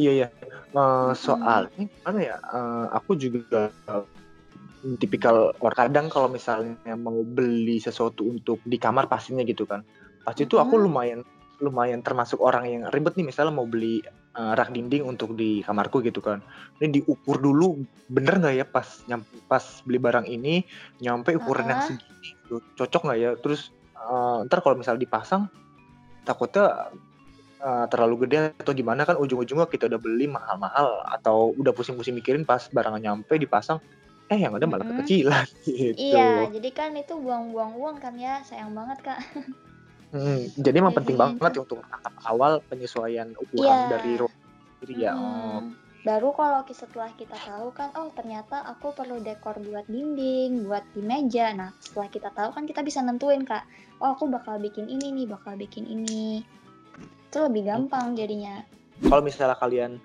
Iya 0.00 0.12
iya. 0.12 0.28
Uh, 0.72 1.12
soalnya 1.12 1.88
mana 2.04 2.20
ya? 2.20 2.36
Uh, 2.48 2.88
aku 2.96 3.16
juga 3.20 3.68
uh, 3.88 4.04
tipikal 4.96 5.52
orang 5.62 5.78
kadang 5.88 6.06
kalau 6.08 6.26
misalnya 6.32 6.96
mau 6.96 7.22
beli 7.22 7.78
sesuatu 7.78 8.26
untuk 8.26 8.58
di 8.64 8.80
kamar 8.80 9.06
pastinya 9.06 9.44
gitu 9.44 9.68
kan. 9.68 9.84
Pasti 10.24 10.48
itu 10.48 10.56
aku 10.56 10.80
lumayan 10.80 11.22
lumayan 11.62 12.02
termasuk 12.02 12.42
orang 12.42 12.66
yang 12.66 12.82
ribet 12.90 13.14
nih 13.14 13.30
misalnya 13.30 13.54
mau 13.54 13.68
beli 13.68 14.02
uh, 14.34 14.58
rak 14.58 14.74
dinding 14.74 15.06
untuk 15.06 15.38
di 15.38 15.62
kamarku 15.62 16.02
gitu 16.02 16.18
kan. 16.18 16.42
Ini 16.82 16.98
diukur 17.02 17.38
dulu 17.38 17.78
bener 18.10 18.42
nggak 18.42 18.54
ya 18.58 18.66
pas 18.66 18.86
nyampe 19.06 19.30
pas 19.46 19.62
beli 19.86 20.02
barang 20.02 20.26
ini 20.26 20.66
nyampe 20.98 21.38
ukuran 21.38 21.70
yang 21.70 21.82
segini 21.86 22.34
gitu. 22.34 22.58
cocok 22.74 23.02
nggak 23.06 23.18
ya? 23.22 23.30
Terus 23.38 23.70
uh, 23.94 24.42
ntar 24.48 24.58
kalau 24.64 24.74
misal 24.74 24.98
dipasang 24.98 25.46
takutnya 26.26 26.90
uh, 27.62 27.86
terlalu 27.86 28.26
gede 28.26 28.52
atau 28.58 28.74
gimana 28.74 29.06
kan 29.06 29.16
ujung-ujungnya 29.16 29.70
kita 29.70 29.86
udah 29.86 30.00
beli 30.02 30.26
mahal-mahal 30.26 31.06
atau 31.06 31.54
udah 31.54 31.70
pusing-pusing 31.70 32.18
mikirin 32.18 32.42
pas 32.42 32.66
barang 32.68 32.98
nyampe 32.98 33.38
dipasang 33.38 33.78
eh 34.30 34.38
yang 34.40 34.56
ada 34.56 34.64
malah 34.64 34.84
mm-hmm. 34.84 35.04
kekecilan 35.04 35.46
gitu. 35.68 36.16
Iya, 36.16 36.48
jadi 36.48 36.68
kan 36.72 36.90
itu 36.96 37.14
buang-buang 37.16 37.76
uang 37.76 37.96
kan 38.00 38.16
ya, 38.16 38.40
sayang 38.42 38.74
banget 38.74 38.98
kak. 39.00 39.20
Hmm, 40.12 40.44
jadi 40.60 40.84
emang 40.84 40.92
penting 40.92 41.16
gitu. 41.16 41.24
banget 41.24 41.52
untuk 41.56 41.80
awal 42.28 42.60
penyesuaian 42.68 43.32
ukuran 43.32 43.64
yeah. 43.64 43.88
dari 43.96 44.20
jadi 44.84 44.94
ya. 45.08 45.12
Oh. 45.16 45.72
Baru 46.04 46.36
kalau 46.36 46.60
setelah 46.68 47.08
kita 47.16 47.32
tahu 47.32 47.72
kan, 47.72 47.96
oh 47.96 48.12
ternyata 48.12 48.60
aku 48.60 48.92
perlu 48.92 49.24
dekor 49.24 49.56
buat 49.64 49.88
dinding, 49.88 50.68
buat 50.68 50.84
di 50.92 51.00
meja. 51.00 51.56
Nah 51.56 51.72
setelah 51.80 52.12
kita 52.12 52.28
tahu 52.28 52.52
kan 52.52 52.68
kita 52.68 52.84
bisa 52.84 53.00
nentuin 53.00 53.40
kak, 53.40 53.64
oh 54.04 54.12
aku 54.12 54.28
bakal 54.28 54.60
bikin 54.60 54.84
ini 54.84 55.16
nih, 55.16 55.32
bakal 55.32 55.56
bikin 55.56 55.88
ini 55.88 56.44
itu 57.32 57.40
lebih 57.40 57.64
gampang 57.64 58.12
jadinya. 58.12 58.60
Kalau 59.00 59.24
misalnya 59.24 59.56
kalian 59.56 59.96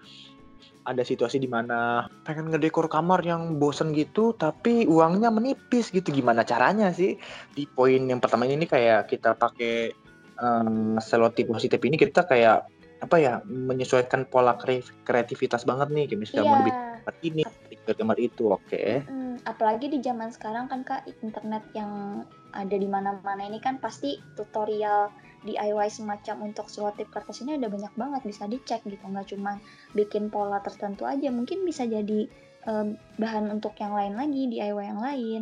ada 0.87 1.03
situasi 1.03 1.43
di 1.43 1.51
mana 1.51 2.07
pengen 2.23 2.47
ngedekor 2.47 2.87
kamar 2.87 3.19
yang 3.19 3.59
bosen 3.59 3.91
gitu 3.91 4.31
tapi 4.31 4.87
uangnya 4.87 5.27
menipis 5.27 5.91
gitu 5.91 6.07
gimana 6.15 6.47
caranya 6.47 6.95
sih? 6.95 7.19
Di 7.51 7.67
poin 7.67 8.07
yang 8.07 8.23
pertama 8.23 8.47
ini 8.47 8.63
kayak 8.63 9.11
kita 9.11 9.35
pakai 9.35 9.91
um, 10.39 10.95
selotip 11.03 11.51
positif 11.51 11.83
ini 11.83 11.99
kita 11.99 12.23
kayak 12.23 12.63
apa 13.03 13.15
ya 13.19 13.43
menyesuaikan 13.43 14.25
pola 14.31 14.55
kre- 14.55 14.87
kreativitas 15.03 15.67
banget 15.67 15.91
nih. 15.91 16.07
Kayak 16.07 16.19
misalnya 16.23 16.47
mau 16.47 16.63
Iya. 16.63 17.11
ini 17.27 17.43
bikin 17.43 17.91
gambar 17.91 18.17
itu 18.23 18.43
oke. 18.55 18.83
Mm, 19.11 19.43
apalagi 19.43 19.91
di 19.91 19.99
zaman 19.99 20.31
sekarang 20.31 20.71
kan 20.71 20.87
kak 20.87 21.03
internet 21.07 21.67
yang 21.75 22.23
ada 22.55 22.75
di 22.79 22.87
mana-mana 22.87 23.43
ini 23.43 23.59
kan 23.59 23.83
pasti 23.83 24.15
tutorial 24.39 25.11
DIY 25.45 25.87
semacam 25.93 26.49
untuk 26.49 26.69
selotip 26.71 27.09
kertas 27.13 27.45
ini 27.45 27.61
ada 27.61 27.69
banyak 27.69 27.93
banget 27.93 28.21
bisa 28.25 28.49
dicek 28.49 28.81
gitu. 28.85 29.03
Nggak 29.05 29.35
cuma 29.35 29.61
bikin 29.93 30.33
pola 30.33 30.61
tertentu 30.61 31.05
aja 31.05 31.29
mungkin 31.29 31.61
bisa 31.65 31.85
jadi 31.85 32.25
em, 32.65 32.97
bahan 33.21 33.53
untuk 33.53 33.77
yang 33.77 33.93
lain 33.93 34.17
lagi 34.17 34.49
DIY 34.49 34.83
yang 34.85 35.01
lain. 35.01 35.41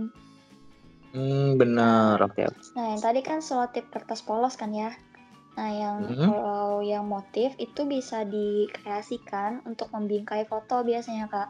Hmm 1.16 1.56
benar. 1.56 2.20
Oke 2.20 2.52
nah 2.76 2.92
yang 2.92 3.00
tadi 3.00 3.24
kan 3.24 3.40
selotip 3.40 3.88
kertas 3.88 4.20
polos 4.20 4.60
kan 4.60 4.76
ya? 4.76 4.92
Nah 5.56 5.72
yang 5.72 5.98
Mhm. 6.12 6.28
kalau 6.28 6.84
yang 6.84 7.08
motif 7.08 7.56
itu 7.56 7.88
bisa 7.88 8.28
dikreasikan 8.28 9.64
untuk 9.64 9.88
membingkai 9.96 10.44
foto 10.44 10.84
biasanya 10.84 11.32
kak. 11.32 11.50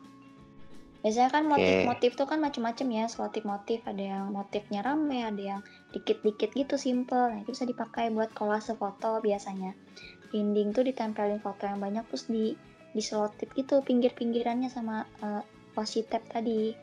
Biasanya 1.01 1.29
kan 1.29 1.45
motif-motif 1.45 2.17
tuh 2.17 2.25
kan 2.25 2.41
macem-macem 2.41 2.89
ya, 2.89 3.05
selotip 3.05 3.45
motif. 3.45 3.85
Ada 3.85 4.01
yang 4.17 4.25
motifnya 4.33 4.81
rame, 4.81 5.21
ada 5.21 5.37
yang 5.37 5.61
dikit-dikit 5.95 6.51
gitu 6.51 6.75
simple. 6.75 7.31
Nah, 7.31 7.39
itu 7.39 7.55
bisa 7.55 7.63
dipakai 7.63 8.11
buat 8.11 8.35
kolase 8.35 8.75
foto 8.75 9.23
biasanya. 9.23 9.71
Dinding 10.35 10.75
tuh 10.75 10.83
ditempelin 10.83 11.39
foto 11.39 11.63
yang 11.63 11.79
banyak 11.79 12.03
terus 12.11 12.27
di 12.27 12.51
diselotip 12.91 13.51
gitu 13.55 13.79
pinggir-pinggirannya 13.79 14.67
sama 14.67 15.07
eh, 15.23 15.43
washi 15.79 16.03
tape 16.03 16.27
tadi. 16.27 16.75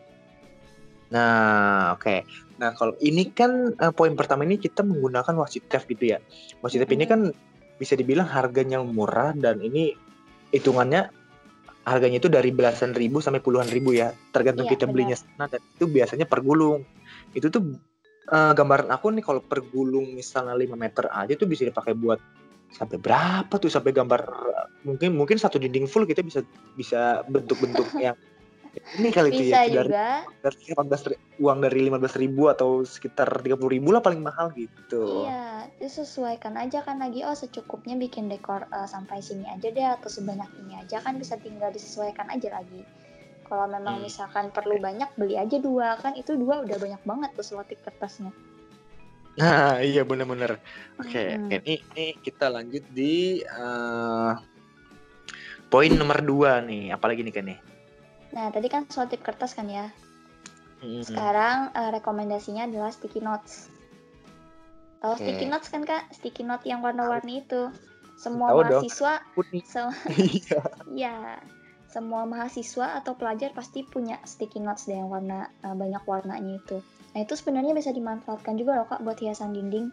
Nah, 1.13 1.93
oke. 1.93 2.25
Nah, 2.57 2.73
kalau 2.73 2.97
ini 3.05 3.29
kan 3.37 3.77
eh, 3.77 3.93
poin 3.93 4.17
pertama 4.17 4.49
ini 4.49 4.57
kita 4.57 4.81
menggunakan 4.81 5.37
washi 5.37 5.61
tape 5.61 5.85
gitu 5.93 6.17
ya. 6.17 6.19
Washi 6.65 6.81
tape 6.81 6.97
ini 6.97 7.05
kan 7.05 7.29
bisa 7.77 7.93
dibilang 7.93 8.29
harganya 8.33 8.81
murah 8.81 9.37
dan 9.37 9.61
ini 9.61 9.93
hitungannya 10.53 11.13
harganya 11.83 12.23
itu 12.23 12.31
dari 12.31 12.55
belasan 12.55 12.95
ribu 12.95 13.19
sampai 13.19 13.43
puluhan 13.43 13.67
ribu 13.67 13.91
ya, 13.91 14.15
tergantung 14.31 14.71
Iya, 14.71 14.79
kita 14.79 14.85
benar. 14.87 14.95
belinya 14.95 15.17
sana 15.19 15.45
dan 15.51 15.61
itu 15.61 15.85
biasanya 15.91 16.25
per 16.31 16.41
gulung. 16.41 16.87
Itu 17.35 17.51
tuh 17.51 17.75
eh, 18.31 18.53
gambaran 18.55 18.91
aku 18.95 19.11
nih 19.15 19.25
kalau 19.25 19.41
per 19.43 19.65
gulung 19.67 20.15
misalnya 20.15 20.55
5 20.55 20.77
meter 20.79 21.11
aja 21.11 21.35
tuh 21.35 21.49
bisa 21.51 21.67
dipakai 21.67 21.97
buat 21.97 22.21
sampai 22.73 22.97
berapa 22.97 23.53
tuh 23.61 23.69
sampai 23.69 23.93
gambar 23.93 24.21
eh, 24.23 24.67
mungkin 24.87 25.17
mungkin 25.17 25.37
satu 25.37 25.59
dinding 25.59 25.91
full 25.91 26.07
kita 26.07 26.23
bisa 26.23 26.41
bisa 26.79 27.27
bentuk-bentuk 27.29 27.89
yang 28.05 28.17
ini 28.97 29.09
kali 29.13 29.29
itu 29.33 29.53
ya 29.53 29.65
dari 29.69 29.93
dari 30.43 30.59
18 30.75 31.11
ri- 31.13 31.23
uang 31.39 31.59
dari 31.63 31.81
15 31.87 32.19
ribu 32.19 32.49
atau 32.49 32.83
sekitar 32.83 33.29
30 33.31 33.69
ribu 33.69 33.95
lah 33.95 34.03
paling 34.03 34.19
mahal 34.25 34.51
gitu. 34.57 35.29
iya, 35.29 35.71
itu 35.79 36.03
sesuaikan 36.03 36.57
aja 36.59 36.83
kan 36.83 36.99
lagi. 36.99 37.23
Oh, 37.23 37.37
secukupnya 37.37 37.95
bikin 37.95 38.27
dekor 38.33 38.67
eh, 38.67 38.89
sampai 38.89 39.21
sini 39.23 39.47
aja 39.47 39.69
deh 39.71 39.87
atau 39.87 40.09
sebanyak 40.09 40.51
ini 40.65 40.83
aja 40.83 40.99
kan 41.05 41.21
bisa 41.21 41.37
tinggal 41.39 41.71
disesuaikan 41.71 42.27
aja 42.33 42.49
lagi. 42.59 42.83
Kalau 43.53 43.69
memang 43.69 44.01
Hmm. 44.01 44.09
misalkan 44.09 44.49
perlu 44.49 44.81
banyak 44.81 45.13
beli 45.13 45.37
aja 45.37 45.61
dua 45.61 46.01
kan 46.01 46.17
itu 46.17 46.41
dua 46.41 46.65
udah 46.65 46.73
banyak 46.81 47.05
banget 47.05 47.37
tuh 47.37 47.45
selotip 47.45 47.85
kertasnya. 47.85 48.33
Nah, 49.37 49.77
iya 49.85 50.09
bener-bener. 50.09 50.57
Oke, 50.97 51.37
Mm-mm. 51.37 51.53
oke. 51.53 51.57
Ini, 51.61 51.75
ini 51.93 52.07
kita 52.17 52.49
lanjut 52.49 52.81
di 52.89 53.45
eh, 53.45 54.33
poin 55.69 55.93
nomor 55.93 56.25
dua 56.25 56.65
nih. 56.65 56.97
Apalagi 56.97 57.21
nih 57.21 57.35
kan 57.37 57.45
nih? 57.45 57.59
Nah, 58.33 58.49
tadi 58.49 58.73
kan 58.73 58.89
selotip 58.89 59.21
kertas 59.21 59.53
kan 59.53 59.69
ya. 59.69 59.93
Hmm. 60.81 61.05
Sekarang 61.05 61.77
eh, 61.77 61.91
rekomendasinya 61.93 62.65
adalah 62.65 62.89
sticky 62.89 63.21
notes. 63.21 63.69
Tahu 65.05 65.13
Oke. 65.13 65.29
sticky 65.29 65.45
notes 65.45 65.69
kan 65.69 65.85
Kak? 65.85 66.09
Sticky 66.09 66.41
note 66.41 66.65
yang 66.65 66.81
warna-warni 66.81 67.45
itu. 67.45 67.69
Semua 68.17 68.49
dong. 68.49 68.81
mahasiswa, 68.81 69.21
Putih. 69.37 69.61
se- 69.61 69.93
Iya. 70.41 70.61
ya, 70.89 71.17
semua 71.93 72.25
mahasiswa 72.25 72.97
atau 72.99 73.13
pelajar 73.13 73.53
pasti 73.53 73.85
punya 73.85 74.17
sticky 74.25 74.65
notes 74.65 74.89
deh 74.89 74.97
yang 74.97 75.13
warna 75.13 75.53
eh, 75.61 75.77
banyak 75.77 76.03
warnanya 76.09 76.59
itu. 76.59 76.81
Nah, 77.13 77.21
itu 77.21 77.37
sebenarnya 77.37 77.77
bisa 77.77 77.93
dimanfaatkan 77.93 78.57
juga 78.57 78.81
loh 78.81 78.89
Kak 78.89 79.05
buat 79.05 79.21
hiasan 79.21 79.53
dinding. 79.53 79.93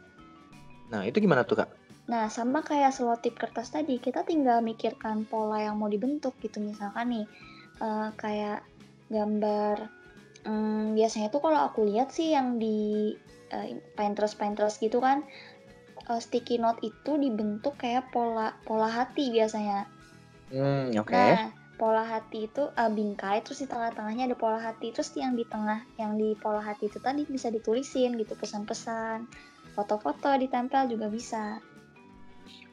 Nah, 0.90 1.04
itu 1.04 1.20
gimana 1.20 1.44
tuh, 1.44 1.60
Kak? 1.62 1.70
Nah, 2.10 2.32
sama 2.32 2.66
kayak 2.66 2.96
selotip 2.96 3.38
kertas 3.38 3.70
tadi, 3.70 4.02
kita 4.02 4.26
tinggal 4.26 4.66
mikirkan 4.66 5.28
pola 5.30 5.62
yang 5.62 5.78
mau 5.78 5.92
dibentuk 5.92 6.34
gitu. 6.42 6.58
Misalkan 6.64 7.14
nih, 7.14 7.26
eh, 7.84 8.10
kayak 8.18 8.66
gambar, 9.12 9.92
hmm, 10.48 10.96
biasanya 10.98 11.30
tuh 11.30 11.44
kalau 11.44 11.60
aku 11.68 11.86
lihat 11.86 12.10
sih 12.16 12.34
yang 12.34 12.58
di 12.58 13.14
eh, 13.50 13.82
Pinterest-Pinterest 13.98 14.80
gitu 14.80 15.04
kan, 15.04 15.26
eh, 16.08 16.22
sticky 16.24 16.58
note 16.58 16.82
itu 16.82 17.12
dibentuk 17.20 17.76
kayak 17.78 18.10
pola 18.10 18.56
pola 18.64 18.88
hati 18.90 19.30
biasanya. 19.30 19.86
Hmm, 20.50 20.90
oke. 20.98 21.14
Nah, 21.14 21.59
pola 21.80 22.04
hati 22.04 22.52
itu 22.52 22.68
eh, 22.76 22.92
bingkai, 22.92 23.40
terus 23.42 23.64
di 23.64 23.68
tengah-tengahnya 23.72 24.28
ada 24.28 24.36
pola 24.36 24.60
hati, 24.60 24.92
terus 24.92 25.16
yang 25.16 25.40
di 25.40 25.48
tengah, 25.48 25.88
yang 25.96 26.20
di 26.20 26.36
pola 26.36 26.60
hati 26.60 26.92
itu 26.92 27.00
tadi 27.00 27.24
bisa 27.24 27.48
ditulisin 27.48 28.20
gitu 28.20 28.36
pesan-pesan, 28.36 29.24
foto-foto 29.74 30.36
ditempel 30.36 30.92
juga 30.92 31.08
bisa. 31.08 31.64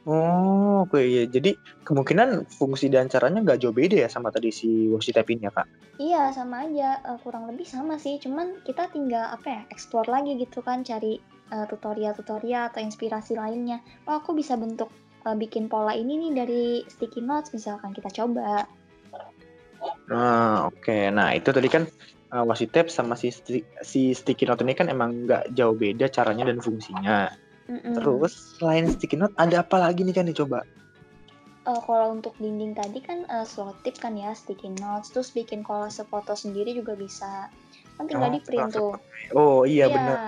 Oh, 0.07 0.87
oke 0.87 1.03
iya. 1.03 1.27
Jadi 1.27 1.55
kemungkinan 1.83 2.47
fungsi 2.47 2.87
dan 2.87 3.11
caranya 3.11 3.43
nggak 3.43 3.59
jauh 3.59 3.75
beda 3.75 4.07
ya 4.07 4.09
sama 4.11 4.31
tadi 4.31 4.55
si 4.55 4.87
washi 4.87 5.11
tape 5.11 5.35
ini 5.35 5.47
ya, 5.47 5.51
Kak? 5.51 5.67
Iya 5.99 6.31
sama 6.31 6.63
aja 6.63 7.03
eh, 7.03 7.19
kurang 7.23 7.51
lebih 7.51 7.67
sama 7.67 7.99
sih 7.99 8.15
cuman 8.21 8.63
kita 8.63 8.87
tinggal 8.93 9.27
apa 9.33 9.47
ya 9.49 9.61
explore 9.67 10.07
lagi 10.07 10.39
gitu 10.39 10.63
kan 10.63 10.87
cari 10.87 11.19
eh, 11.51 11.65
tutorial-tutorial 11.67 12.71
atau 12.71 12.79
inspirasi 12.79 13.35
lainnya 13.35 13.83
oh 14.07 14.21
aku 14.21 14.31
bisa 14.31 14.55
bentuk 14.55 14.87
bikin 15.27 15.67
pola 15.67 15.91
ini 15.91 16.15
nih 16.15 16.31
dari 16.31 16.63
sticky 16.87 17.19
notes 17.19 17.51
misalkan 17.51 17.91
kita 17.91 18.07
coba 18.15 18.63
Nah, 20.07 20.67
oke. 20.71 21.11
Nah, 21.11 21.35
itu 21.35 21.49
tadi 21.51 21.67
kan 21.67 21.83
uh, 22.31 22.43
washi 22.47 22.67
tape 22.67 22.87
sama 22.91 23.15
si, 23.19 23.31
si 23.83 24.01
sticky 24.15 24.47
note 24.47 24.63
ini 24.63 24.73
kan 24.75 24.87
emang 24.87 25.27
nggak 25.27 25.51
jauh 25.55 25.75
beda 25.75 26.07
caranya 26.07 26.47
dan 26.47 26.63
fungsinya. 26.63 27.31
Mm-mm. 27.67 27.99
Terus 27.99 28.55
selain 28.55 28.87
sticky 28.87 29.19
note 29.19 29.35
ada 29.35 29.63
apa 29.63 29.75
lagi 29.79 30.07
nih 30.07 30.15
kan 30.15 30.27
dicoba? 30.27 30.63
Eh, 31.67 31.81
kalau 31.83 32.15
untuk 32.15 32.31
dinding 32.39 32.71
tadi 32.71 33.03
kan 33.03 33.27
eh, 33.27 33.43
selotip 33.43 33.99
kan 33.99 34.15
ya 34.15 34.31
sticky 34.31 34.71
notes 34.79 35.11
terus 35.11 35.35
bikin 35.35 35.67
kolase 35.67 36.07
foto 36.07 36.31
sendiri 36.31 36.71
juga 36.71 36.95
bisa 36.95 37.51
kan 37.99 38.07
tinggal 38.07 38.31
Oh, 38.31 38.35
di 38.35 38.39
print 38.39 38.71
tuh 38.71 38.95
Oh 39.35 39.67
iya 39.67 39.91
Iya. 39.91 39.95
benar. 39.99 40.19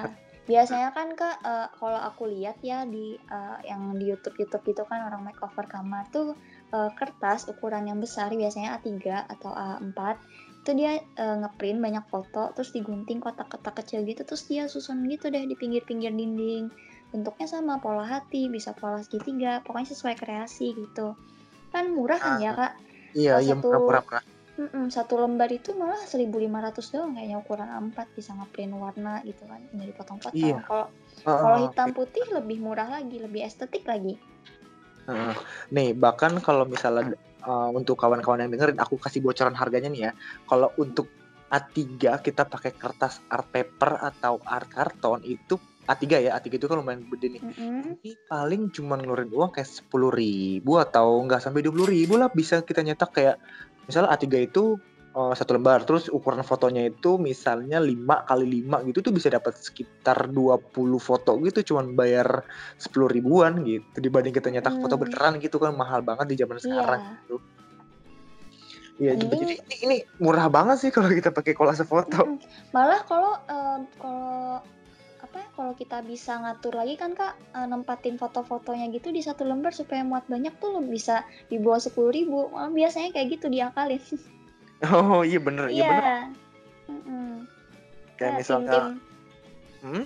biasanya 0.51 0.89
kan 0.91 1.15
kak 1.15 1.39
eh, 1.39 1.67
kalau 1.79 1.95
aku 1.95 2.27
lihat 2.27 2.59
ya 2.59 2.83
di 2.83 3.15
eh, 3.15 3.57
yang 3.71 3.95
di 3.95 4.11
YouTube 4.11 4.35
YouTube 4.35 4.67
gitu 4.67 4.83
kan 4.83 4.99
orang 5.07 5.23
makeover 5.23 5.63
kamar 5.63 6.11
tuh 6.11 6.35
eh, 6.69 6.91
kertas 6.93 7.47
ukuran 7.47 7.89
yang 7.89 7.99
besar 7.99 8.29
biasanya 8.31 8.77
A3 8.77 8.93
atau 9.25 9.51
A4 9.51 9.99
itu 10.59 10.71
dia 10.75 10.91
eh, 10.99 11.35
ngeprint 11.41 11.79
banyak 11.79 12.05
foto 12.07 12.51
terus 12.53 12.69
digunting 12.69 13.17
kotak-kotak 13.17 13.81
kecil 13.81 14.03
gitu 14.03 14.21
terus 14.21 14.45
dia 14.45 14.67
susun 14.67 15.01
gitu 15.07 15.27
deh 15.27 15.43
di 15.43 15.55
pinggir-pinggir 15.55 16.11
dinding 16.11 16.69
bentuknya 17.09 17.47
sama 17.49 17.81
pola 17.81 18.05
hati 18.05 18.47
bisa 18.47 18.77
pola 18.77 19.01
segitiga 19.01 19.65
pokoknya 19.65 19.97
sesuai 19.97 20.13
kreasi 20.13 20.77
gitu 20.77 21.17
kan 21.73 21.89
murah 21.89 22.21
kan 22.21 22.37
ya 22.37 22.51
kak 22.53 22.73
Iya 23.17 23.41
iya 23.41 23.57
satu- 23.57 23.73
murah-murah. 23.73 24.23
Mm-mm, 24.59 24.91
satu 24.91 25.15
lembar 25.15 25.47
itu 25.49 25.71
malah 25.71 26.03
1500 26.03 26.91
doang 26.91 27.15
kayaknya 27.15 27.39
ukuran 27.39 27.71
A4 27.71 27.97
bisa 28.11 28.35
ngeprint 28.35 28.75
warna 28.75 29.23
gitu 29.23 29.47
kan 29.47 29.63
tinggal 29.71 29.87
dipotong-potong 29.89 30.35
Iya. 30.35 30.59
kalau 30.61 30.85
Oh, 31.25 31.35
kalau 31.35 31.57
hitam 31.67 31.89
putih 31.91 32.23
lebih 32.31 32.63
murah 32.63 32.87
lagi, 32.87 33.19
lebih 33.19 33.43
estetik 33.43 33.83
lagi. 33.83 34.15
Heeh. 35.09 35.33
Nih, 35.73 35.89
bahkan 35.97 36.37
kalau 36.39 36.69
misalnya 36.69 37.17
uh, 37.43 37.73
untuk 37.73 37.97
kawan-kawan 37.97 38.45
yang 38.45 38.53
dengerin, 38.53 38.77
aku 38.77 39.01
kasih 39.01 39.25
bocoran 39.25 39.57
harganya 39.57 39.89
nih 39.89 40.01
ya. 40.09 40.11
Kalau 40.45 40.69
untuk 40.77 41.09
A3 41.49 42.21
kita 42.21 42.45
pakai 42.45 42.77
kertas 42.77 43.25
art 43.33 43.49
paper 43.49 43.97
atau 44.05 44.37
art 44.45 44.69
karton 44.69 45.25
itu 45.25 45.57
A3 45.89 46.29
ya, 46.29 46.37
A3 46.37 46.61
itu 46.61 46.69
kan 46.69 46.77
lumayan 46.77 47.01
gede 47.09 47.39
nih. 47.39 47.41
Mm-mm. 47.41 47.97
Ini 48.05 48.11
paling 48.29 48.69
cuma 48.69 48.93
ngeluarin 49.01 49.33
uang 49.33 49.49
kayak 49.57 49.65
sepuluh 49.65 50.13
ribu 50.13 50.77
atau 50.77 51.17
nggak 51.25 51.41
sampai 51.41 51.65
dua 51.65 51.89
ribu 51.89 52.21
lah 52.21 52.29
bisa 52.29 52.61
kita 52.61 52.85
nyetak 52.85 53.09
kayak 53.09 53.41
misalnya 53.89 54.13
A3 54.13 54.25
itu 54.45 54.77
uh, 55.11 55.33
satu 55.33 55.55
lembar 55.55 55.81
terus 55.83 56.05
ukuran 56.07 56.41
fotonya 56.41 56.85
itu 56.85 57.17
misalnya 57.17 57.77
5 57.77 58.25
kali 58.25 58.45
5 58.61 58.85
gitu 58.89 58.99
tuh 59.01 59.13
bisa 59.13 59.27
dapat 59.27 59.57
sekitar 59.57 60.29
20 60.29 60.69
foto 60.97 61.37
gitu 61.41 61.73
cuman 61.73 61.93
bayar 61.93 62.45
sepuluh 62.75 63.09
ribuan 63.09 63.61
gitu 63.63 63.97
dibanding 63.97 64.31
kita 64.31 64.49
nyetak 64.49 64.77
foto 64.77 64.95
Hmm. 64.95 65.03
beneran 65.05 65.33
gitu 65.39 65.57
kan 65.57 65.73
mahal 65.73 66.01
banget 66.01 66.29
di 66.29 66.35
zaman 66.37 66.57
sekarang 66.57 67.01
Iya. 67.01 67.15
gitu. 67.23 67.37
Iya, 68.99 69.15
jadi 69.15 69.31
Mending- 69.31 69.39
jadi 69.39 69.55
ini, 69.55 69.75
ini 69.79 69.97
murah 70.19 70.51
banget 70.51 70.83
sih 70.83 70.91
kalau 70.91 71.07
kita 71.07 71.31
pakai 71.31 71.55
kolase 71.55 71.87
foto. 71.87 72.19
Mm-mm. 72.19 72.35
Malah 72.75 72.99
kalau 73.07 73.31
em, 73.47 73.87
kalau 73.95 74.59
apa 75.19 75.35
ya, 75.39 75.47
kalau 75.55 75.71
kita 75.71 76.03
bisa 76.03 76.35
ngatur 76.35 76.75
lagi 76.75 76.99
kan 76.99 77.15
kak 77.15 77.31
eh, 77.55 77.63
nempatin 77.63 78.19
foto-fotonya 78.19 78.91
gitu 78.91 79.15
di 79.15 79.23
satu 79.23 79.47
lembar 79.47 79.71
supaya 79.71 80.03
muat 80.03 80.27
banyak 80.27 80.51
tuh 80.59 80.83
bisa 80.83 81.23
di 81.47 81.55
bawah 81.55 81.79
sepuluh 81.79 82.11
ribu. 82.11 82.51
Malah 82.51 82.75
biasanya 82.75 83.15
kayak 83.15 83.39
gitu 83.39 83.47
diakalin. 83.47 84.03
Oh 84.95 85.21
iya 85.27 85.39
bener, 85.43 85.67
iya 85.67 85.83
bener. 85.83 86.05
Mm-mm. 86.87 87.45
Kayak 88.15 88.31
Nah, 88.31 88.39
misalnya, 88.39 88.71
tim-tim 88.71 89.07
Hmm? 89.79 90.03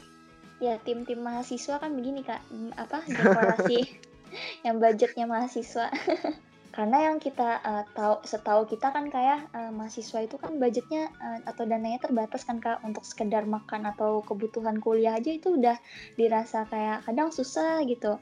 ya 0.61 0.77
tim-tim 0.85 1.19
mahasiswa 1.19 1.81
kan 1.81 1.91
begini 1.97 2.21
kak 2.21 2.39
Mm, 2.53 2.71
apa 2.77 3.01
dekorasi 3.09 3.89
yang 4.65 4.77
budgetnya 4.77 5.25
mahasiswa. 5.25 5.89
Karena 6.73 7.05
yang 7.05 7.21
kita 7.21 7.61
uh, 7.61 7.85
tahu 7.93 8.25
setahu 8.25 8.65
kita 8.65 8.89
kan 8.89 9.05
kayak 9.13 9.45
uh, 9.53 9.69
mahasiswa 9.69 10.25
itu 10.25 10.41
kan 10.41 10.57
budgetnya 10.57 11.05
uh, 11.21 11.37
atau 11.45 11.69
dananya 11.69 12.01
terbatas 12.01 12.49
kan 12.49 12.57
Kak 12.57 12.81
untuk 12.81 13.05
sekedar 13.05 13.45
makan 13.45 13.85
atau 13.93 14.25
kebutuhan 14.25 14.81
kuliah 14.81 15.13
aja 15.13 15.29
itu 15.29 15.53
udah 15.53 15.77
dirasa 16.17 16.65
kayak 16.65 17.05
kadang 17.05 17.29
susah 17.29 17.85
gitu. 17.85 18.17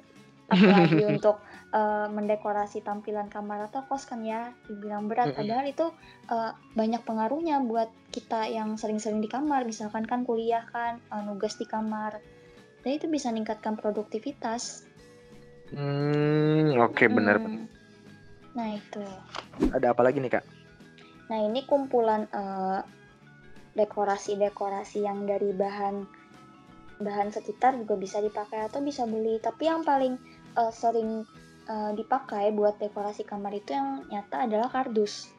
Apalagi 0.52 1.00
untuk 1.08 1.40
uh, 1.72 2.08
mendekorasi 2.12 2.86
tampilan 2.86 3.28
kamar 3.28 3.68
atau 3.68 3.84
kos 3.88 4.08
kan 4.08 4.22
ya 4.24 4.52
dibilang 4.68 5.08
berat 5.12 5.36
padahal 5.36 5.66
itu 5.68 5.90
uh, 6.32 6.52
banyak 6.76 7.02
pengaruhnya 7.04 7.64
buat 7.64 7.90
kita 8.12 8.48
yang 8.52 8.76
sering-sering 8.80 9.20
di 9.20 9.28
kamar 9.32 9.64
misalkan 9.68 10.08
kan 10.08 10.24
kuliah 10.24 10.64
kan 10.70 11.00
uh, 11.12 11.24
nugas 11.24 11.56
di 11.58 11.66
kamar. 11.66 12.20
Dan 12.82 12.98
itu 12.98 13.06
bisa 13.06 13.30
meningkatkan 13.30 13.78
produktivitas. 13.78 14.90
Hmm, 15.70 16.74
oke 16.82 16.98
okay, 16.98 17.08
benar. 17.08 17.38
Hmm 17.38 17.82
Nah 18.56 18.76
itu. 18.76 19.04
Ada 19.72 19.96
apa 19.96 20.02
lagi 20.04 20.20
nih 20.20 20.32
kak? 20.32 20.46
Nah 21.32 21.40
ini 21.48 21.64
kumpulan 21.64 22.28
dekorasi-dekorasi 23.76 25.04
uh, 25.04 25.06
yang 25.08 25.24
dari 25.24 25.56
bahan 25.56 26.04
bahan 27.02 27.34
sekitar 27.34 27.80
juga 27.82 27.98
bisa 27.98 28.20
dipakai 28.20 28.68
atau 28.68 28.84
bisa 28.84 29.08
beli. 29.08 29.40
Tapi 29.40 29.64
yang 29.68 29.88
paling 29.88 30.20
uh, 30.60 30.72
sering 30.74 31.24
uh, 31.68 31.92
dipakai 31.94 32.54
buat 32.56 32.80
dekorasi 32.80 33.28
kamar 33.28 33.54
itu 33.58 33.76
yang 33.76 34.08
nyata 34.10 34.48
adalah 34.48 34.70
kardus. 34.72 35.30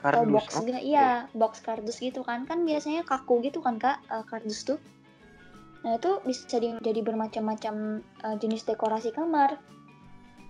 Kardus. 0.00 0.18
Atau 0.18 0.32
box 0.34 0.48
okay. 0.58 0.82
iya 0.82 1.26
box 1.36 1.52
kardus 1.62 2.02
gitu 2.02 2.26
kan 2.26 2.48
kan 2.48 2.66
biasanya 2.66 3.06
kaku 3.06 3.42
gitu 3.44 3.62
kan 3.62 3.78
kak 3.78 4.02
uh, 4.10 4.26
kardus 4.26 4.66
tuh. 4.66 4.78
Nah 5.82 5.98
itu 5.98 6.22
bisa 6.22 6.46
jadi, 6.46 6.78
jadi 6.78 7.02
bermacam-macam 7.02 8.06
uh, 8.22 8.36
jenis 8.38 8.62
dekorasi 8.62 9.10
kamar 9.10 9.58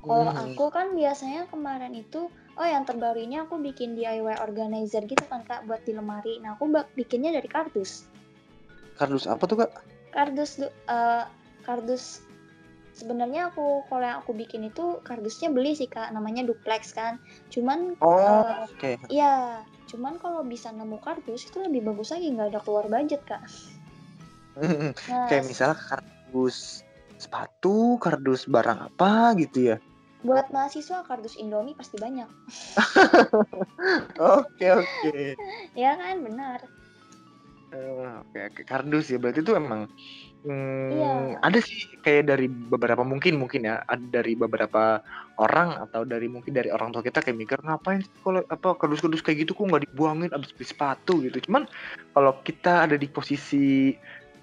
kalau 0.02 0.34
hmm. 0.34 0.42
aku 0.50 0.66
kan 0.74 0.98
biasanya 0.98 1.46
kemarin 1.46 1.94
itu, 1.94 2.26
oh 2.58 2.66
yang 2.66 2.82
terbaru 2.82 3.22
ini 3.22 3.38
aku 3.38 3.54
bikin 3.62 3.94
DIY 3.94 4.42
organizer 4.42 5.06
gitu 5.06 5.22
kan 5.30 5.46
kak 5.46 5.62
buat 5.70 5.86
di 5.86 5.94
lemari. 5.94 6.42
Nah 6.42 6.58
aku 6.58 6.66
bikinnya 6.98 7.30
dari 7.30 7.46
kardus. 7.46 8.10
Kardus 8.98 9.30
apa 9.30 9.46
tuh 9.46 9.62
kak? 9.62 9.70
Kardus, 10.10 10.58
uh, 10.90 11.30
kardus. 11.62 12.26
Sebenarnya 12.92 13.48
aku 13.48 13.88
kalau 13.88 14.04
yang 14.04 14.18
aku 14.20 14.36
bikin 14.36 14.68
itu 14.68 15.00
kardusnya 15.00 15.48
beli 15.48 15.72
sih 15.72 15.88
kak, 15.88 16.12
namanya 16.12 16.44
duplex 16.44 16.92
kan. 16.92 17.16
Cuman, 17.48 17.96
oh, 18.04 18.12
uh, 18.20 18.68
oke. 18.68 18.76
Okay. 18.76 18.94
Iya, 19.08 19.64
cuman 19.88 20.20
kalau 20.20 20.44
bisa 20.44 20.68
nemu 20.70 21.00
kardus 21.00 21.48
itu 21.48 21.58
lebih 21.58 21.82
bagus 21.88 22.12
lagi 22.12 22.28
nggak 22.30 22.52
ada 22.52 22.60
keluar 22.60 22.86
budget 22.86 23.24
kak. 23.24 23.42
nah, 25.08 25.26
Kayak 25.26 25.48
misalnya 25.48 25.76
kardus 25.80 26.84
sepatu, 27.16 27.96
kardus 27.96 28.44
barang 28.44 28.92
apa 28.92 29.32
gitu 29.40 29.72
ya? 29.72 29.76
buat 30.22 30.54
mahasiswa 30.54 31.02
kardus 31.02 31.34
Indomie 31.34 31.74
pasti 31.74 31.98
banyak. 31.98 32.30
Oke 34.38 34.66
oke. 34.70 35.18
Ya 35.82 35.98
kan 35.98 36.22
benar. 36.22 36.62
Uh, 37.72 38.20
oke 38.22 38.38
oke 38.52 38.62
kardus 38.68 39.08
ya 39.10 39.18
berarti 39.18 39.40
itu 39.40 39.56
emang 39.56 39.88
hmm, 40.46 40.88
iya. 40.92 41.12
ada 41.42 41.58
sih 41.62 41.86
kayak 42.02 42.30
dari 42.30 42.46
beberapa 42.46 43.02
mungkin 43.02 43.38
mungkin 43.38 43.66
ya 43.66 43.82
ada 43.86 44.22
dari 44.22 44.34
beberapa 44.34 45.02
orang 45.38 45.80
atau 45.88 46.02
dari 46.04 46.26
mungkin 46.28 46.52
dari 46.52 46.68
orang 46.68 46.92
tua 46.92 47.02
kita 47.02 47.22
kayak 47.22 47.38
mikir 47.38 47.58
ngapain 47.62 48.02
kalau 48.22 48.42
apa 48.46 48.74
kardus-kardus 48.76 49.24
kayak 49.24 49.46
gitu 49.46 49.56
kok 49.56 49.66
nggak 49.70 49.88
dibuangin 49.88 50.30
abis 50.30 50.52
beli 50.54 50.66
sepatu 50.66 51.22
gitu 51.24 51.38
cuman 51.50 51.66
kalau 52.12 52.38
kita 52.44 52.84
ada 52.84 52.94
di 52.98 53.08
posisi 53.08 53.96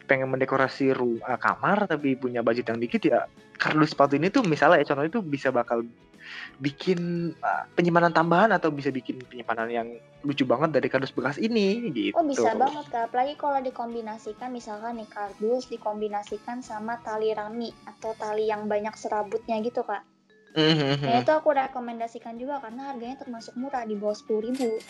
pengen 0.10 0.34
mendekorasi 0.34 0.98
rumah 0.98 1.38
kamar 1.38 1.86
tapi 1.86 2.18
punya 2.18 2.42
budget 2.42 2.74
yang 2.74 2.82
dikit 2.82 3.02
ya 3.06 3.30
kardus 3.62 3.94
sepatu 3.94 4.18
ini 4.18 4.34
tuh 4.34 4.42
misalnya 4.42 4.82
ya 4.82 4.90
contoh 4.90 5.06
itu 5.06 5.20
bisa 5.22 5.54
bakal 5.54 5.86
bikin 6.60 7.32
uh, 7.40 7.64
penyimpanan 7.74 8.12
tambahan 8.12 8.52
atau 8.52 8.70
bisa 8.70 8.92
bikin 8.92 9.22
penyimpanan 9.26 9.70
yang 9.72 9.88
lucu 10.22 10.44
banget 10.44 10.76
dari 10.76 10.88
kardus 10.92 11.16
bekas 11.16 11.40
ini 11.40 11.90
gitu. 11.96 12.16
Oh 12.18 12.26
bisa 12.28 12.52
banget 12.56 12.86
kak, 12.92 13.12
apalagi 13.12 13.40
kalau 13.40 13.60
dikombinasikan 13.64 14.52
misalkan 14.52 15.00
nih 15.00 15.08
kardus 15.08 15.72
dikombinasikan 15.72 16.60
sama 16.60 17.00
tali 17.02 17.32
rami 17.32 17.72
atau 17.88 18.12
tali 18.20 18.52
yang 18.52 18.68
banyak 18.68 18.92
serabutnya 19.00 19.60
gitu 19.64 19.82
kak. 19.88 20.04
Mm-hmm. 20.58 21.06
Nah 21.06 21.22
itu 21.22 21.32
aku 21.32 21.54
rekomendasikan 21.54 22.36
juga 22.36 22.58
karena 22.60 22.92
harganya 22.92 23.22
termasuk 23.22 23.54
murah 23.56 23.86
di 23.86 23.96
bawah 23.96 24.18
sepuluh 24.18 24.50
ribu. 24.50 24.82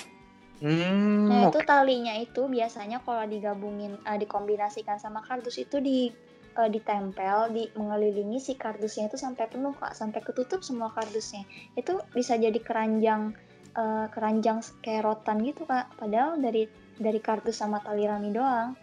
Hmm, 0.59 1.31
nah 1.31 1.47
itu 1.47 1.63
talinya 1.63 2.11
itu 2.19 2.43
biasanya 2.51 2.99
kalau 3.07 3.23
digabungin 3.23 3.95
uh, 4.03 4.19
dikombinasikan 4.19 4.99
sama 4.99 5.23
kardus 5.23 5.55
itu 5.55 5.79
di 5.79 6.11
uh, 6.59 6.67
ditempel 6.67 7.55
di 7.55 7.63
mengelilingi 7.79 8.43
si 8.43 8.53
kardusnya 8.59 9.07
itu 9.07 9.15
sampai 9.15 9.47
penuh 9.47 9.71
kak 9.79 9.95
sampai 9.95 10.19
ketutup 10.19 10.59
semua 10.59 10.91
kardusnya 10.91 11.47
itu 11.79 12.03
bisa 12.11 12.35
jadi 12.35 12.59
keranjang 12.59 13.31
uh, 13.79 14.11
keranjang 14.11 14.59
kayak 14.83 15.07
rotan 15.07 15.39
gitu 15.47 15.63
kak 15.63 15.87
padahal 15.95 16.35
dari 16.35 16.67
dari 16.99 17.19
kardus 17.23 17.63
sama 17.63 17.79
tali 17.79 18.03
rami 18.03 18.35
doang. 18.35 18.75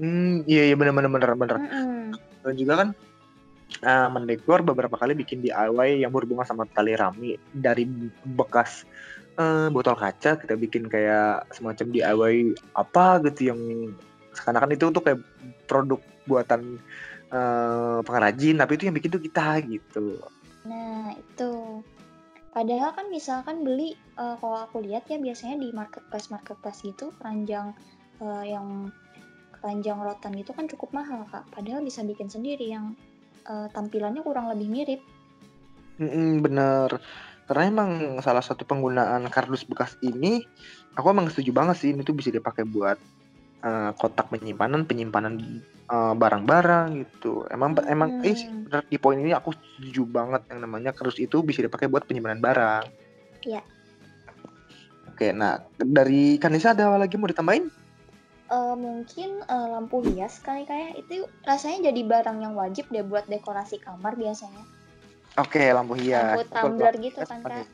Hmm 0.00 0.44
iya 0.48 0.72
iya 0.72 0.76
benar 0.76 0.96
benar 0.96 1.12
benar 1.12 1.32
benar. 1.36 1.56
Mm 1.60 1.68
-hmm. 1.68 2.02
Dan 2.44 2.54
juga 2.56 2.74
kan 2.80 2.88
uh, 3.84 4.08
mendekor 4.08 4.64
beberapa 4.64 4.96
kali 4.96 5.12
bikin 5.12 5.44
DIY 5.44 6.00
yang 6.00 6.12
berhubungan 6.12 6.48
sama 6.48 6.64
tali 6.72 6.96
rami 6.96 7.36
dari 7.52 7.84
bekas 8.24 8.88
uh, 9.36 9.68
botol 9.68 9.96
kaca 9.96 10.40
kita 10.40 10.54
bikin 10.56 10.88
kayak 10.88 11.44
semacam 11.52 11.86
DIY 11.92 12.56
apa 12.76 13.20
gitu 13.28 13.52
yang 13.52 13.60
seakan-akan 14.36 14.76
itu 14.76 14.84
untuk 14.86 15.02
kayak 15.08 15.20
produk 15.66 16.00
buatan 16.28 16.78
uh, 17.32 18.04
pengrajin 18.04 18.60
tapi 18.60 18.76
itu 18.76 18.84
yang 18.86 18.96
bikin 18.96 19.10
tuh 19.10 19.22
kita 19.22 19.60
gitu. 19.64 20.20
Nah 20.68 21.16
itu 21.16 21.82
padahal 22.52 22.92
kan 22.96 23.06
misalkan 23.08 23.64
beli 23.64 23.96
uh, 24.20 24.36
kalau 24.40 24.64
aku 24.64 24.84
lihat 24.84 25.08
ya 25.08 25.16
biasanya 25.16 25.60
di 25.60 25.68
marketplace 25.72 26.28
marketplace 26.28 26.80
gitu 26.84 27.12
keranjang 27.20 27.72
uh, 28.20 28.44
yang 28.44 28.92
keranjang 29.56 29.98
rotan 29.98 30.36
gitu 30.36 30.52
kan 30.52 30.68
cukup 30.68 30.92
mahal 30.92 31.24
kak 31.32 31.44
padahal 31.52 31.80
bisa 31.80 32.04
bikin 32.04 32.28
sendiri 32.28 32.70
yang 32.70 32.92
uh, 33.48 33.66
tampilannya 33.72 34.20
kurang 34.20 34.52
lebih 34.52 34.68
mirip. 34.68 35.00
Mm 35.96 36.08
-mm, 36.12 36.30
bener 36.44 37.00
karena 37.46 37.62
emang 37.70 37.90
salah 38.20 38.42
satu 38.42 38.66
penggunaan 38.66 39.22
kardus 39.30 39.62
bekas 39.62 39.94
ini 40.02 40.42
aku 40.98 41.06
emang 41.14 41.30
setuju 41.30 41.54
banget 41.54 41.76
sih 41.78 41.90
ini 41.94 42.02
tuh 42.02 42.18
bisa 42.18 42.34
dipakai 42.34 42.66
buat 42.66 42.98
uh, 43.62 43.90
kotak 43.96 44.28
penyimpanan 44.32 44.84
penyimpanan 44.84 45.62
barang 45.86 46.18
barang-barang 46.18 46.86
gitu 46.98 47.46
emang 47.46 47.78
hmm. 47.78 47.86
emang 47.86 48.10
eh 48.26 48.34
benar 48.66 48.82
di 48.90 48.98
poin 48.98 49.22
ini 49.22 49.30
aku 49.30 49.54
setuju 49.54 50.02
banget 50.02 50.42
yang 50.50 50.66
namanya 50.66 50.90
kardus 50.90 51.22
itu 51.22 51.46
bisa 51.46 51.62
dipakai 51.62 51.86
buat 51.86 52.02
penyimpanan 52.10 52.42
barang 52.42 52.84
iya 53.46 53.62
oke 55.06 55.30
nah 55.30 55.62
dari 55.78 56.42
Kanisa 56.42 56.74
ada 56.74 56.90
lagi 56.98 57.14
mau 57.14 57.30
ditambahin 57.30 57.70
uh, 58.50 58.74
mungkin 58.74 59.46
uh, 59.46 59.78
lampu 59.78 60.02
hias 60.10 60.42
kali 60.42 60.66
kayak 60.66 61.06
itu 61.06 61.22
rasanya 61.46 61.94
jadi 61.94 62.02
barang 62.02 62.38
yang 62.42 62.58
wajib 62.58 62.90
deh 62.90 63.06
buat 63.06 63.30
dekorasi 63.30 63.78
kamar 63.78 64.18
biasanya 64.18 64.66
Oke, 65.36 65.68
lampu 65.68 65.94
hias. 66.00 66.32
Lampu 66.32 66.48
tumbler 66.48 66.94
gitu 66.96 67.20
kan, 67.28 67.40
Kak. 67.44 67.68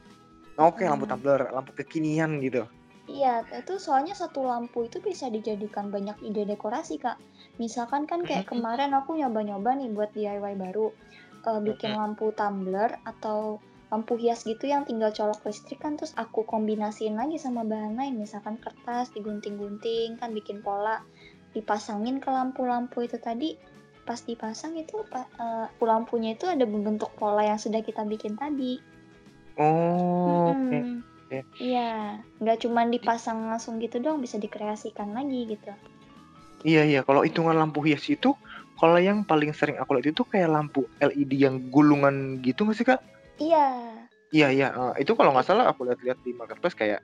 Oke, 0.58 0.82
lampu 0.84 1.06
hmm. 1.06 1.12
tumbler, 1.14 1.40
lampu 1.54 1.70
kekinian 1.78 2.42
gitu. 2.42 2.66
Iya, 3.10 3.42
itu 3.50 3.82
soalnya 3.82 4.14
satu 4.14 4.46
lampu 4.46 4.86
itu 4.86 5.02
bisa 5.02 5.26
dijadikan 5.26 5.90
banyak 5.90 6.22
ide 6.22 6.46
dekorasi, 6.46 7.02
Kak. 7.02 7.18
Misalkan 7.58 8.06
kan 8.06 8.22
kayak 8.22 8.46
kemarin 8.46 8.94
aku 8.94 9.18
nyoba-nyoba 9.18 9.74
nih 9.74 9.90
buat 9.90 10.10
DIY 10.14 10.54
baru. 10.54 10.94
Uh, 11.42 11.58
bikin 11.58 11.98
lampu 11.98 12.30
tumbler 12.30 13.02
atau 13.02 13.58
lampu 13.90 14.14
hias 14.14 14.46
gitu 14.46 14.70
yang 14.70 14.86
tinggal 14.86 15.10
colok 15.10 15.42
listrik 15.44 15.82
kan 15.82 15.98
terus 16.00 16.14
aku 16.14 16.48
kombinasiin 16.48 17.18
lagi 17.18 17.36
sama 17.36 17.60
bahan 17.60 17.98
lain 17.98 18.16
misalkan 18.16 18.56
kertas 18.56 19.12
digunting-gunting 19.12 20.16
kan 20.16 20.32
bikin 20.32 20.64
pola 20.64 21.04
dipasangin 21.52 22.16
ke 22.16 22.30
lampu-lampu 22.32 23.04
itu 23.04 23.20
tadi 23.20 23.58
pas 24.02 24.16
dipasang 24.18 24.74
itu 24.80 25.04
uh, 25.12 25.66
lampunya 25.78 26.34
itu 26.34 26.48
ada 26.48 26.66
bentuk 26.66 27.12
pola 27.14 27.46
yang 27.46 27.60
sudah 27.60 27.84
kita 27.84 28.02
bikin 28.02 28.34
tadi. 28.34 28.82
Oh, 29.60 30.50
hmm, 30.56 31.11
Okay. 31.32 31.72
Iya, 31.72 32.20
nggak 32.44 32.68
cuma 32.68 32.84
dipasang 32.84 33.48
langsung 33.48 33.80
gitu 33.80 33.96
dong, 34.04 34.20
bisa 34.20 34.36
dikreasikan 34.36 35.16
lagi 35.16 35.56
gitu. 35.56 35.72
Iya 36.60 36.84
iya, 36.84 37.00
kalau 37.00 37.24
hitungan 37.24 37.56
lampu 37.56 37.80
hias 37.80 38.04
itu, 38.04 38.36
kalau 38.76 39.00
yang 39.00 39.24
paling 39.24 39.56
sering 39.56 39.80
aku 39.80 39.96
lihat 39.96 40.12
itu 40.12 40.28
kayak 40.28 40.52
lampu 40.52 40.84
LED 41.00 41.32
yang 41.40 41.72
gulungan 41.72 42.44
gitu 42.44 42.68
nggak 42.68 42.76
sih 42.76 42.84
kak? 42.84 43.00
Iya. 43.40 43.96
Iya 44.28 44.48
iya, 44.52 44.68
uh, 44.76 44.92
itu 45.00 45.16
kalau 45.16 45.32
nggak 45.32 45.48
salah 45.48 45.72
aku 45.72 45.88
lihat-lihat 45.88 46.20
di 46.20 46.36
marketplace 46.36 46.76
kayak 46.76 47.00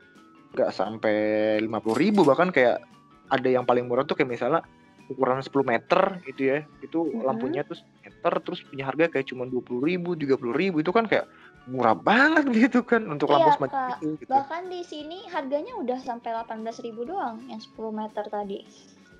nggak 0.52 0.76
sampai 0.76 1.16
lima 1.64 1.80
puluh 1.80 1.96
ribu 1.96 2.20
bahkan 2.24 2.52
kayak 2.52 2.84
ada 3.32 3.48
yang 3.48 3.64
paling 3.64 3.88
murah 3.88 4.04
tuh 4.04 4.16
kayak 4.16 4.36
misalnya 4.36 4.64
ukuran 5.08 5.40
10 5.40 5.64
meter 5.64 6.20
gitu 6.28 6.42
ya 6.52 6.58
itu 6.84 7.00
mm-hmm. 7.00 7.24
lampunya 7.24 7.64
tuh 7.64 7.80
meter 8.04 8.32
terus 8.44 8.60
punya 8.64 8.84
harga 8.88 9.08
kayak 9.08 9.26
cuma 9.28 9.48
dua 9.48 9.64
puluh 9.64 9.88
ribu 9.88 10.12
tiga 10.16 10.36
puluh 10.36 10.52
ribu 10.52 10.84
itu 10.84 10.92
kan 10.92 11.08
kayak 11.08 11.24
murah 11.68 11.92
banget 11.92 12.48
gitu 12.48 12.80
kan 12.80 13.04
untuk 13.04 13.28
iya, 13.28 13.44
lampu 13.44 13.50
semacam 13.60 13.80
itu 14.00 14.08
gitu. 14.24 14.30
bahkan 14.32 14.62
di 14.72 14.80
sini 14.80 15.20
harganya 15.28 15.76
udah 15.76 16.00
sampai 16.00 16.32
delapan 16.32 16.64
belas 16.64 16.80
ribu 16.80 17.04
doang 17.04 17.44
yang 17.44 17.60
10 17.60 17.76
meter 17.92 18.24
tadi. 18.32 18.64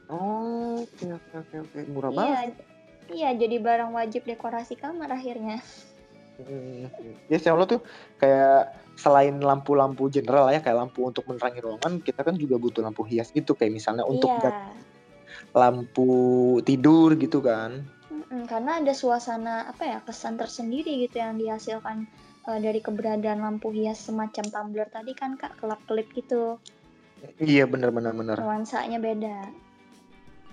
Oh 0.09 0.81
oke 0.81 1.05
oke 1.05 1.33
oke 1.45 1.57
oke. 1.69 1.79
Murah 1.93 2.11
iya, 2.11 2.17
banget. 2.17 2.53
iya 3.13 3.31
jadi 3.37 3.57
barang 3.61 3.93
wajib 3.93 4.25
dekorasi 4.25 4.81
kamar 4.81 5.13
akhirnya. 5.13 5.61
Hmm, 6.39 6.89
ya 7.29 7.37
sih 7.37 7.51
Allah 7.51 7.67
tuh 7.69 7.81
kayak 8.17 8.73
selain 8.97 9.37
lampu-lampu 9.43 10.09
general 10.09 10.49
ya 10.49 10.63
kayak 10.65 10.89
lampu 10.89 11.05
untuk 11.05 11.27
menerangi 11.29 11.61
ruangan, 11.61 11.93
kita 12.01 12.25
kan 12.25 12.35
juga 12.39 12.57
butuh 12.57 12.81
lampu 12.81 13.05
hias 13.05 13.29
gitu. 13.35 13.53
Kayak 13.59 13.77
misalnya 13.77 14.09
untuk 14.09 14.33
Iya. 14.33 14.73
lampu 15.53 16.11
tidur 16.65 17.19
gitu 17.19 17.45
kan. 17.45 17.85
Karena 18.49 18.81
ada 18.81 18.93
suasana 18.97 19.69
apa 19.69 19.85
ya 19.85 19.99
kesan 20.01 20.41
tersendiri 20.41 21.05
gitu 21.05 21.21
yang 21.21 21.37
dihasilkan 21.37 22.09
uh, 22.49 22.59
dari 22.59 22.81
keberadaan 22.81 23.45
lampu 23.45 23.69
hias 23.71 24.09
semacam 24.09 24.45
tumbler 24.49 24.89
tadi 24.89 25.13
kan 25.13 25.37
kak 25.37 25.61
kelap-kelip 25.61 26.09
gitu 26.17 26.57
Iya 27.43 27.67
bener 27.67 27.91
bener 27.91 28.15
bener. 28.15 28.39
nuansanya 28.39 29.03
beda. 29.03 29.51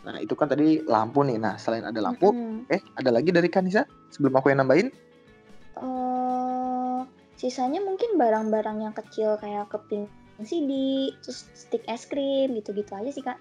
Nah 0.05 0.17
itu 0.21 0.33
kan 0.33 0.49
tadi 0.49 0.81
lampu 0.81 1.21
nih. 1.21 1.37
Nah 1.37 1.61
selain 1.61 1.85
ada 1.85 1.97
lampu, 2.01 2.33
Mm-mm. 2.33 2.65
eh 2.73 2.81
ada 2.97 3.13
lagi 3.13 3.29
dari 3.29 3.49
Kanisa 3.53 3.85
sebelum 4.09 4.33
aku 4.37 4.49
yang 4.49 4.65
nambahin? 4.65 4.89
Eh, 5.77 6.99
sisanya 7.37 7.81
mungkin 7.85 8.17
barang-barang 8.17 8.77
yang 8.81 8.95
kecil 8.97 9.37
kayak 9.37 9.69
keping 9.69 10.09
CD, 10.41 10.71
terus 11.21 11.47
stick 11.53 11.85
es 11.85 12.09
krim 12.09 12.57
gitu-gitu 12.57 12.91
aja 12.97 13.11
sih 13.13 13.23
kak. 13.23 13.37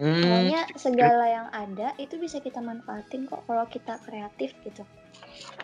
Hmm, 0.00 0.24
Pokoknya 0.24 0.60
segala 0.74 1.24
yang 1.30 1.48
ada 1.54 1.94
itu 2.02 2.18
bisa 2.18 2.42
kita 2.42 2.58
manfaatin 2.58 3.30
kok 3.30 3.46
kalau 3.46 3.68
kita 3.70 4.00
kreatif 4.02 4.56
gitu. 4.66 4.82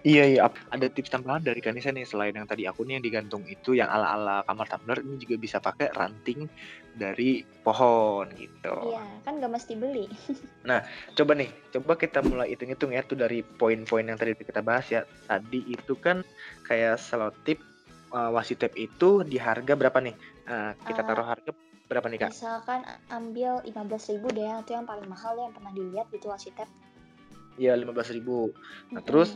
Iya 0.01 0.25
iya 0.25 0.41
ada 0.73 0.87
tips 0.89 1.13
tambahan 1.13 1.45
dari 1.45 1.61
Kanisa 1.61 1.93
nih 1.93 2.09
selain 2.09 2.33
yang 2.33 2.49
tadi 2.49 2.65
aku 2.65 2.89
nih 2.89 2.97
yang 2.97 3.05
digantung 3.05 3.45
itu 3.45 3.77
yang 3.77 3.93
ala-ala 3.93 4.41
kamar 4.49 4.65
tumbler 4.65 4.99
ini 5.05 5.21
juga 5.21 5.37
bisa 5.37 5.61
pakai 5.61 5.93
ranting 5.93 6.49
dari 6.97 7.45
pohon 7.63 8.27
gitu. 8.35 8.97
Iya, 8.97 9.05
kan 9.23 9.39
gak 9.39 9.53
mesti 9.53 9.73
beli. 9.77 10.09
Coba 11.15 11.33
nih, 11.37 11.49
coba 11.73 11.93
kita 11.97 12.25
mulai 12.25 12.53
hitung-hitung 12.53 12.93
ya 12.93 13.05
tuh 13.05 13.17
dari 13.17 13.45
poin-poin 13.45 14.05
yang 14.05 14.17
tadi 14.17 14.37
kita 14.37 14.65
bahas 14.65 14.89
ya. 14.89 15.05
Tadi 15.29 15.69
itu 15.69 15.95
kan 16.01 16.25
kayak 16.65 17.01
selotip 17.01 17.61
uh, 18.13 18.33
washi 18.33 18.57
tape 18.57 18.77
itu 18.77 19.23
di 19.25 19.37
harga 19.37 19.77
berapa 19.77 19.99
nih? 20.01 20.17
Uh, 20.49 20.73
kita 20.85 21.05
Eh, 21.05 21.07
taruh 21.07 21.27
harga 21.29 21.51
berapa 21.89 22.07
nih 22.09 22.19
kak? 22.27 22.31
Misalkan 22.33 22.81
ambil 23.11 23.61
15.000 23.67 24.31
deh, 24.33 24.47
ya, 24.47 24.55
itu 24.63 24.71
yang 24.75 24.87
paling 24.87 25.07
mahal 25.11 25.35
ya 25.39 25.49
yang 25.49 25.55
pernah 25.55 25.73
dilihat 25.75 26.07
gitu 26.13 26.29
tape. 26.31 26.69
Iya 27.61 27.77
15.000 27.77 28.17
ribu. 28.17 28.39
Nah 28.95 29.01
Mm-mm. 29.01 29.05
terus 29.05 29.31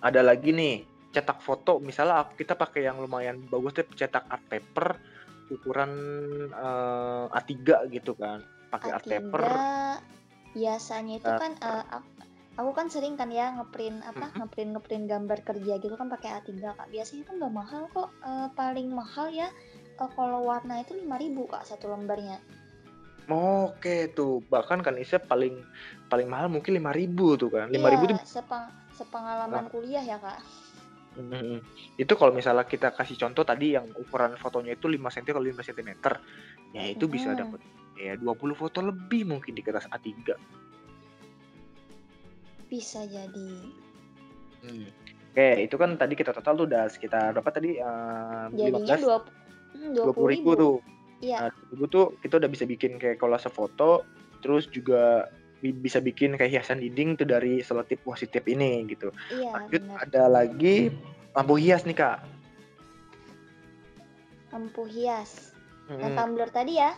ada 0.00 0.20
lagi 0.20 0.52
nih 0.52 0.82
cetak 1.10 1.40
foto. 1.40 1.80
Misalnya 1.80 2.28
kita 2.34 2.52
pakai 2.52 2.84
yang 2.84 3.00
lumayan 3.00 3.40
bagus 3.48 3.72
deh 3.72 3.86
cetak 3.88 4.28
art 4.28 4.44
paper 4.46 4.96
ukuran 5.48 5.90
eh, 6.50 7.24
A3 7.30 7.52
gitu 7.88 8.12
kan. 8.14 8.42
Pakai 8.68 8.90
art 8.92 9.06
A3 9.06 9.10
paper. 9.10 9.42
biasanya 10.56 11.20
itu 11.20 11.28
Eh, 11.28 11.36
kan 11.36 11.52
eh, 11.52 11.84
aku, 11.92 12.08
aku 12.56 12.70
kan 12.72 12.86
sering 12.88 13.14
kan 13.14 13.28
ya 13.28 13.52
ngeprint 13.52 14.00
apa 14.02 14.26
Mhm. 14.26 14.36
ngeprint 14.40 14.70
ngeprint 14.72 15.04
gambar 15.06 15.38
kerja 15.44 15.74
gitu 15.76 15.94
kan 15.94 16.08
pakai 16.08 16.40
A3 16.40 16.50
kak. 16.72 16.88
Biasanya 16.88 17.20
itu 17.24 17.32
nggak 17.36 17.54
mahal 17.54 17.82
kok 17.92 18.08
Eh, 18.20 18.48
paling 18.52 18.88
mahal 18.90 19.28
ya 19.30 19.48
eh, 19.96 20.10
kalau 20.12 20.44
warna 20.44 20.80
itu 20.80 20.92
5000 20.96 21.46
kak 21.46 21.64
satu 21.64 21.88
lembarnya. 21.88 22.40
Oke 23.26 24.06
tuh. 24.14 24.38
Bahkan 24.46 24.86
kan 24.86 24.94
Isya 24.94 25.18
paling 25.18 25.58
paling 26.06 26.30
mahal 26.30 26.46
mungkin 26.46 26.78
5.000 26.78 27.34
tuh 27.34 27.50
kan. 27.50 27.66
5.000 27.66 28.06
iya 28.06 28.16
tuh 28.16 28.22
sepang 28.22 28.70
sepengalaman 28.96 29.68
kuliah 29.68 30.02
ya 30.02 30.16
kak 30.16 30.40
Mhm. 31.16 31.64
itu 31.96 32.12
kalau 32.12 32.32
misalnya 32.32 32.68
kita 32.68 32.92
kasih 32.92 33.16
contoh 33.16 33.40
tadi 33.40 33.72
yang 33.72 33.88
ukuran 33.96 34.36
fotonya 34.36 34.76
itu 34.76 34.84
5 34.84 35.08
cm 35.08 35.32
kalau 35.32 35.48
5 35.48 35.64
cm 35.64 35.90
ya 36.76 36.84
itu 36.92 37.04
bisa 37.08 37.32
Mhm. 37.32 37.38
dapat 37.40 37.60
ya 37.96 38.12
20 38.20 38.52
foto 38.52 38.84
lebih 38.84 39.24
mungkin 39.24 39.56
di 39.56 39.64
kertas 39.64 39.88
A3 39.88 40.36
bisa 42.68 43.00
jadi 43.08 43.50
Hmm. 44.66 44.88
Oke, 45.36 45.68
itu 45.68 45.76
kan 45.76 46.00
tadi 46.00 46.16
kita 46.16 46.32
total 46.32 46.56
tuh 46.56 46.66
udah 46.66 46.88
sekitar 46.88 47.36
berapa 47.36 47.50
tadi? 47.52 47.76
Eh, 47.76 48.44
jadinya 48.56 48.80
15 48.80 49.00
dua 49.04 49.16
hmm, 49.76 49.90
20 49.92 50.26
ribu 50.32 50.50
20.000 50.56 50.56
tuh. 50.56 50.76
iya 51.20 51.36
Nah, 51.44 51.50
20 51.52 51.70
ribu 51.76 51.84
tuh 51.86 52.04
kita 52.24 52.34
udah 52.40 52.50
bisa 52.50 52.64
bikin 52.64 52.92
kayak 52.96 53.20
kolase 53.20 53.52
foto, 53.52 54.08
terus 54.40 54.64
juga 54.72 55.28
bisa 55.62 55.98
bikin 56.00 56.36
kayak 56.36 56.60
hiasan 56.60 56.80
dinding 56.80 57.16
tuh 57.16 57.26
dari 57.26 57.60
selotip 57.64 58.00
tape 58.04 58.48
ini 58.48 58.84
gitu. 58.90 59.08
iya 59.32 59.52
Lanjut 59.56 59.82
benar 59.82 59.96
ada 60.04 60.22
lagi 60.28 60.92
lampu 61.32 61.54
hias 61.56 61.84
nih 61.84 61.96
kak. 61.96 62.18
lampu 64.52 64.88
hias 64.88 65.52
yang 66.00 66.12
Hmm, 66.12 66.18
tumbler 66.18 66.50
tadi 66.50 66.80
ya 66.80 66.90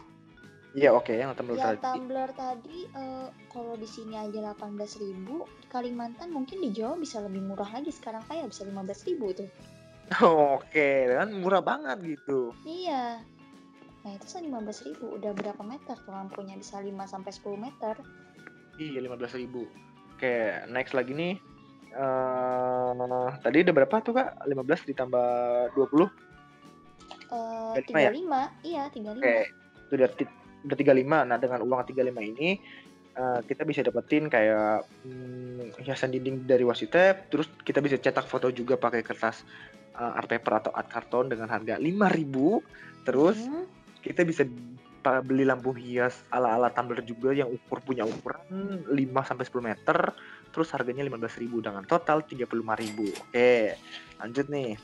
Iya 0.77 0.93
oke 0.93 1.17
yang 1.17 1.33
tumbler 1.33 1.57
Ya 1.57 1.73
tadi. 1.75 1.81
tumbler 1.81 2.31
tadi 2.37 2.85
eh, 2.93 3.29
kalau 3.49 3.75
di 3.81 3.89
sini 3.89 4.15
aja 4.21 4.53
18.000, 4.53 5.01
di 5.65 5.67
Kalimantan 5.67 6.29
mungkin 6.29 6.61
di 6.61 6.71
Jawa 6.77 7.01
bisa 7.01 7.25
lebih 7.25 7.41
murah 7.41 7.73
lagi 7.73 7.89
sekarang 7.89 8.21
kayak 8.29 8.53
bisa 8.53 8.69
15.000 8.69 9.17
tuh. 9.33 9.49
Oke, 10.61 11.09
kan 11.09 11.29
murah 11.33 11.65
banget 11.65 11.99
gitu. 12.05 12.53
Iya. 12.63 13.25
Nah, 14.05 14.11
itu 14.15 14.27
kan 14.29 14.43
15.000 14.45 15.05
udah 15.19 15.33
berapa 15.35 15.63
meter 15.65 15.97
tuh 16.05 16.13
lampunya 16.13 16.55
bisa 16.57 16.79
5 16.81 17.05
sampai 17.09 17.33
10 17.33 17.57
meter. 17.59 17.95
Iya 18.79 19.03
15 19.03 19.41
ribu. 19.43 19.67
Oke, 20.15 20.35
next 20.71 20.95
lagi 20.95 21.13
nih. 21.15 21.35
eh 21.89 23.29
tadi 23.43 23.57
udah 23.67 23.75
berapa 23.75 23.97
tuh 24.05 24.15
kak? 24.15 24.47
15 24.47 24.89
ditambah 24.95 25.29
20? 25.75 26.07
Eh 27.75 27.83
35 27.85 27.99
ya? 27.99 28.11
35, 28.15 28.65
iya 28.65 28.83
35. 28.89 29.19
Oke, 29.19 29.37
itu 29.89 29.93
udah, 29.99 30.09
udah 30.65 30.77
35. 30.79 31.29
Nah, 31.29 31.37
dengan 31.41 31.61
uang 31.67 31.81
35 31.85 32.23
ini 32.23 32.49
eh, 33.19 33.41
kita 33.45 33.63
bisa 33.67 33.81
dapetin 33.83 34.31
kayak 34.31 34.87
hmm, 35.03 35.75
hiasan 35.83 36.15
dinding 36.15 36.47
dari 36.47 36.63
washi 36.63 36.87
tape, 36.87 37.27
terus 37.33 37.51
kita 37.67 37.83
bisa 37.83 37.99
cetak 37.99 38.31
foto 38.31 38.49
juga 38.55 38.79
pakai 38.79 39.03
kertas 39.03 39.43
eh, 39.99 40.19
art 40.19 40.31
paper 40.31 40.53
atau 40.67 40.71
art 40.71 40.87
karton 40.87 41.27
dengan 41.27 41.51
harga 41.51 41.77
5000. 41.83 43.07
Terus 43.07 43.39
Hmm, 43.43 43.65
kita 44.05 44.23
bisa 44.23 44.47
beli 45.03 45.47
lampu 45.47 45.73
hias 45.73 46.27
ala-ala 46.29 46.69
tumbler 46.75 47.01
juga 47.07 47.33
yang 47.33 47.49
ukur 47.49 47.81
punya 47.81 48.05
ukuran 48.05 48.85
5 48.91 48.95
sampai 49.25 49.45
10 49.47 49.69
meter, 49.71 49.99
terus 50.51 50.69
harganya 50.75 51.07
15.000 51.07 51.65
dengan 51.65 51.85
total 51.87 52.27
35.000. 52.27 53.31
Oke, 53.31 53.79
lanjut 54.21 54.47
nih. 54.51 54.77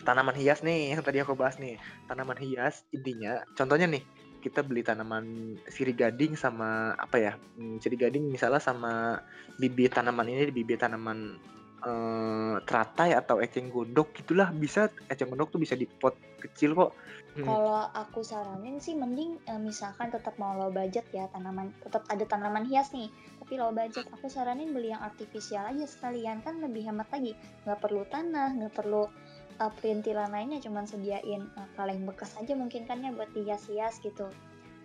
Tanaman 0.00 0.32
hias 0.32 0.64
nih 0.64 0.96
yang 0.96 1.04
tadi 1.04 1.20
aku 1.20 1.36
bahas 1.36 1.60
nih. 1.60 1.76
Tanaman 2.08 2.40
hias 2.40 2.88
intinya 2.90 3.44
contohnya 3.52 3.86
nih 3.86 4.02
kita 4.40 4.64
beli 4.64 4.80
tanaman 4.80 5.54
sirih 5.68 5.92
gading 5.92 6.32
sama 6.32 6.96
apa 6.96 7.16
ya? 7.20 7.32
hmm, 7.36 7.76
sirih 7.84 8.08
gading 8.08 8.32
misalnya 8.32 8.58
sama 8.58 9.20
bibit 9.60 9.92
tanaman 9.92 10.24
ini 10.32 10.48
bibit 10.48 10.80
tanaman 10.80 11.36
eh, 11.84 12.54
teratai 12.64 13.16
atau 13.16 13.40
eceng 13.40 13.72
gondok 13.72 14.12
gitulah 14.16 14.52
bisa 14.52 14.88
eceng 15.08 15.32
gondok 15.32 15.56
tuh 15.56 15.60
bisa 15.60 15.74
di 15.76 15.88
pot 15.88 16.16
kecil 16.40 16.76
kok. 16.76 16.92
Hmm. 17.30 17.46
Kalau 17.46 17.86
aku 17.94 18.26
saranin 18.26 18.82
sih 18.82 18.98
mending 18.98 19.38
eh, 19.46 19.60
misalkan 19.60 20.10
tetap 20.10 20.34
mau 20.36 20.56
low 20.58 20.72
budget 20.74 21.06
ya 21.14 21.30
tanaman 21.30 21.70
tetap 21.84 22.02
ada 22.10 22.26
tanaman 22.26 22.66
hias 22.66 22.90
nih 22.90 23.06
tapi 23.38 23.54
low 23.58 23.74
budget 23.74 24.06
aku 24.14 24.30
saranin 24.30 24.70
beli 24.70 24.94
yang 24.94 25.02
artifisial 25.02 25.66
aja 25.66 25.82
sekalian 25.82 26.38
kan 26.42 26.62
lebih 26.62 26.86
hemat 26.86 27.06
lagi 27.10 27.34
nggak 27.66 27.78
perlu 27.82 28.06
tanah 28.06 28.54
nggak 28.54 28.74
perlu 28.78 29.10
uh, 29.58 29.70
perintilan 29.78 30.30
lainnya 30.30 30.62
cuman 30.62 30.86
sediain 30.86 31.46
uh, 31.58 31.66
kaleng 31.74 32.06
bekas 32.06 32.34
aja 32.38 32.54
mungkin 32.54 32.86
kan 32.86 33.02
ya 33.02 33.10
buat 33.10 33.26
dihias-hias 33.34 33.98
gitu 34.06 34.30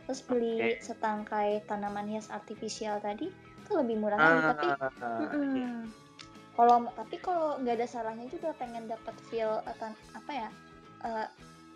terus 0.06 0.22
beli 0.26 0.78
setangkai 0.82 1.66
tanaman 1.66 2.10
hias 2.10 2.30
artifisial 2.30 3.02
tadi 3.02 3.30
itu 3.34 3.72
lebih 3.74 3.98
murah 3.98 4.18
lagi 4.22 4.42
tapi 4.54 4.68
Ah, 5.02 5.20
Mm-mm. 5.34 5.54
iya. 5.58 5.74
Kalau 6.56 6.88
tapi 6.96 7.20
kalau 7.20 7.60
nggak 7.60 7.84
ada 7.84 7.88
salahnya 7.88 8.32
juga 8.32 8.56
pengen 8.56 8.88
dapat 8.88 9.16
feel 9.28 9.60
atau 9.68 9.92
apa 10.16 10.32
ya 10.32 10.50
eh, 11.04 11.28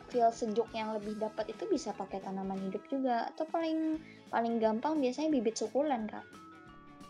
feel 0.10 0.32
sejuk 0.34 0.68
yang 0.74 0.96
lebih 0.96 1.20
dapat 1.20 1.52
itu 1.52 1.68
bisa 1.70 1.94
pakai 1.94 2.24
tanaman 2.24 2.58
hidup 2.58 2.82
juga 2.90 3.30
atau 3.30 3.46
paling 3.52 4.00
paling 4.32 4.58
gampang 4.58 4.98
biasanya 4.98 5.30
bibit 5.30 5.60
sukulen 5.60 6.10
kak. 6.10 6.26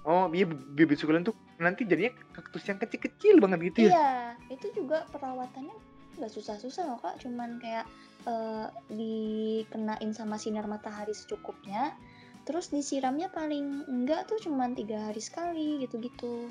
Oh, 0.07 0.31
iya 0.31 0.47
bibit 0.47 0.97
sukulen 0.97 1.21
tuh 1.21 1.35
nanti 1.59 1.83
jadinya 1.83 2.15
kaktus 2.33 2.65
yang 2.65 2.79
kecil-kecil 2.79 3.37
banget 3.43 3.59
gitu 3.71 3.77
ya. 3.87 3.91
Iya 3.91 4.09
itu 4.49 4.67
juga 4.73 5.05
perawatannya 5.13 5.75
nggak 6.19 6.31
susah-susah 6.35 6.83
loh 6.89 6.99
kak 6.99 7.21
cuman 7.23 7.61
kayak 7.61 7.85
eh, 8.27 8.67
dikenain 8.91 10.11
sama 10.11 10.35
sinar 10.35 10.67
matahari 10.67 11.15
secukupnya 11.15 11.95
terus 12.43 12.73
disiramnya 12.73 13.29
paling 13.29 13.85
enggak 13.85 14.25
tuh 14.25 14.41
cuman 14.41 14.73
tiga 14.73 15.11
hari 15.11 15.21
sekali 15.21 15.85
gitu-gitu. 15.85 16.49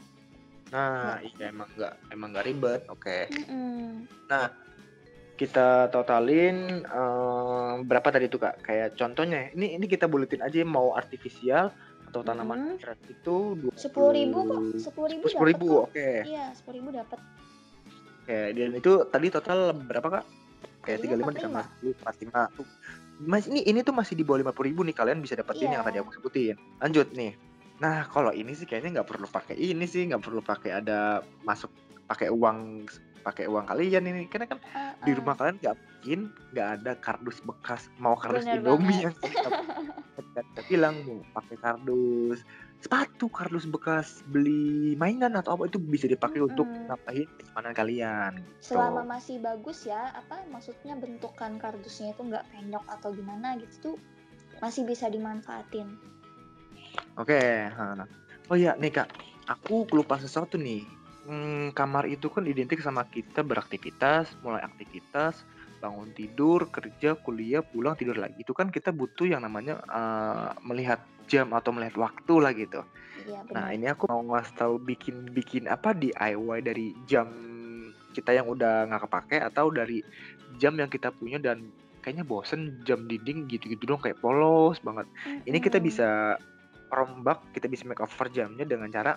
Nah, 0.69 1.19
iya 1.25 1.49
emang 1.49 1.69
nggak 1.73 1.93
emang 2.13 2.29
nggak 2.33 2.47
ribet. 2.47 2.81
Oke. 2.89 3.29
Mm-mm. 3.33 4.05
Kita 5.39 5.87
totalin 5.95 6.83
eh, 6.83 7.73
berapa 7.87 8.09
tadi 8.11 8.27
tuh 8.27 8.43
Kak? 8.43 8.67
Kayak 8.67 8.99
contohnya 8.99 9.55
ini 9.55 9.79
ini 9.79 9.87
kita 9.87 10.11
buletin 10.11 10.43
aja 10.43 10.59
mau 10.67 10.99
artifisial 10.99 11.71
atau 12.11 12.25
tanaman 12.27 12.75
Mhm. 12.75 12.81
fresh 12.81 13.05
itu 13.07 13.37
Sepuluh 13.79 14.11
ribu 14.11 14.39
kok, 14.43 14.61
sepuluh 14.81 15.09
ribu 15.13 15.25
Sepuluh 15.29 15.49
ribu, 15.55 15.69
oke. 15.87 16.11
Iya, 16.27 16.51
sepuluh 16.57 16.77
ribu 16.83 16.89
dapat. 16.91 17.19
Oke, 18.25 18.39
dan 18.51 18.71
itu 18.75 18.93
tadi 19.07 19.27
total 19.31 19.59
berapa 19.79 20.09
Kak? 20.11 20.25
Kayak 20.83 21.05
Kayaknya 21.05 21.17
35 21.21 21.37
ditambah 21.37 21.65
10, 21.69 21.93
45 22.01 22.43
tuh. 22.57 22.67
Mas 23.19 23.45
ini 23.47 23.61
ini 23.63 23.81
tuh 23.85 23.95
masih 23.95 24.15
di 24.17 24.25
bawah 24.25 24.41
50 24.41 24.67
ribu 24.73 24.81
nih 24.83 24.97
kalian 24.97 25.21
bisa 25.21 25.37
dapetin 25.37 25.71
yang 25.71 25.85
Iya. 25.85 25.87
tadi 25.87 25.97
aku 26.01 26.11
sebutin. 26.17 26.57
Lanjut 26.81 27.07
nih. 27.13 27.33
Nah 27.79 28.07
kalau 28.11 28.35
ini 28.35 28.53
sih 28.55 28.67
kayaknya 28.67 29.01
nggak 29.01 29.09
perlu 29.11 29.27
pakai 29.31 29.55
ini 29.55 29.87
sih 29.87 30.07
nggak 30.07 30.23
perlu 30.23 30.43
pakai 30.43 30.83
ada 30.83 31.23
masuk 31.47 31.71
pakai 32.11 32.33
uang 32.33 32.89
pakai 33.23 33.45
uang 33.51 33.69
kalian 33.69 34.09
ini 34.09 34.31
karena 34.31 34.49
kan 34.49 34.59
Uh, 34.69 34.93
di 35.05 35.13
uh. 35.13 35.17
rumah 35.21 35.35
kalian 35.37 35.57
nggak 35.61 35.77
mungkin 35.77 36.21
nggak 36.55 36.69
ada 36.81 36.93
kardus 37.03 37.39
bekas 37.43 37.91
mau 37.99 38.15
kardus 38.15 38.47
Bener 38.47 38.63
Indomie 38.63 39.03
banget. 39.03 39.03
yang 39.03 39.15
kita, 39.19 40.63
bilang 40.71 40.95
mau 41.05 41.21
pakai 41.35 41.57
kardus 41.59 42.39
sepatu 42.79 43.27
kardus 43.27 43.67
bekas 43.67 44.23
beli 44.31 44.95
mainan 44.95 45.35
atau 45.35 45.59
apa 45.59 45.67
itu 45.67 45.83
bisa 45.83 46.07
dipakai 46.07 46.39
untuk 46.39 46.71
Mm-mm. 46.71 46.87
nambahin 46.87 47.27
kenyamanan 47.27 47.73
kalian 47.75 48.33
Selama 48.63 49.03
gitu. 49.03 49.11
masih 49.11 49.37
bagus 49.43 49.79
ya, 49.83 50.15
apa 50.15 50.47
maksudnya 50.47 50.95
bentukan 50.95 51.59
kardusnya 51.59 52.15
itu 52.15 52.23
nggak 52.23 52.47
penyok 52.55 52.85
atau 52.87 53.11
gimana 53.11 53.59
gitu 53.59 53.75
tuh 53.83 53.97
masih 54.63 54.87
bisa 54.87 55.11
dimanfaatin. 55.11 55.99
Oke, 57.19 57.67
ha. 57.67 58.07
oh 58.49 58.57
iya 58.57 58.79
nih 58.79 58.93
kak, 58.95 59.09
aku 59.51 59.85
kelupaan 59.91 60.23
sesuatu 60.23 60.55
nih. 60.61 60.87
Hmm, 61.29 61.77
kamar 61.77 62.09
itu 62.09 62.33
kan 62.33 62.47
identik 62.49 62.81
sama 62.81 63.05
kita 63.05 63.45
beraktivitas, 63.45 64.33
mulai 64.41 64.65
aktivitas, 64.65 65.45
bangun 65.83 66.09
tidur, 66.17 66.73
kerja, 66.73 67.19
kuliah, 67.21 67.61
pulang 67.61 67.99
tidur 67.99 68.17
lagi. 68.17 68.41
Itu 68.41 68.57
kan 68.57 68.73
kita 68.73 68.95
butuh 68.95 69.29
yang 69.29 69.45
namanya 69.45 69.83
eh, 69.85 70.49
melihat 70.65 71.03
jam 71.29 71.53
atau 71.53 71.71
melihat 71.77 72.01
waktu 72.01 72.35
lah 72.41 72.53
gitu. 72.57 72.81
Iya 73.29 73.41
Nah 73.53 73.69
benar. 73.69 73.77
ini 73.77 73.87
aku 73.93 74.09
mau 74.09 74.23
ngasih 74.25 74.55
tahu 74.57 74.75
bikin 74.81 75.17
bikin 75.37 75.69
apa 75.69 75.93
DIY 75.93 76.65
dari 76.65 76.97
jam 77.05 77.29
kita 78.17 78.33
yang 78.33 78.49
udah 78.49 78.89
nggak 78.89 79.03
kepake 79.07 79.37
atau 79.39 79.69
dari 79.69 80.01
jam 80.57 80.75
yang 80.81 80.89
kita 80.89 81.13
punya 81.13 81.37
dan 81.39 81.71
kayaknya 82.01 82.25
bosen 82.25 82.81
jam 82.89 83.05
dinding 83.05 83.47
gitu-gitu 83.53 83.85
dong 83.85 84.01
kayak 84.01 84.17
polos 84.19 84.81
banget. 84.81 85.05
Ini 85.45 85.59
kita 85.61 85.79
Mm-mm. 85.79 85.85
bisa 85.85 86.09
rombak, 86.89 87.41
kita 87.53 87.69
bisa 87.69 87.85
make 87.85 88.01
over 88.01 88.29
jamnya 88.33 88.65
dengan 88.65 88.89
cara 88.89 89.17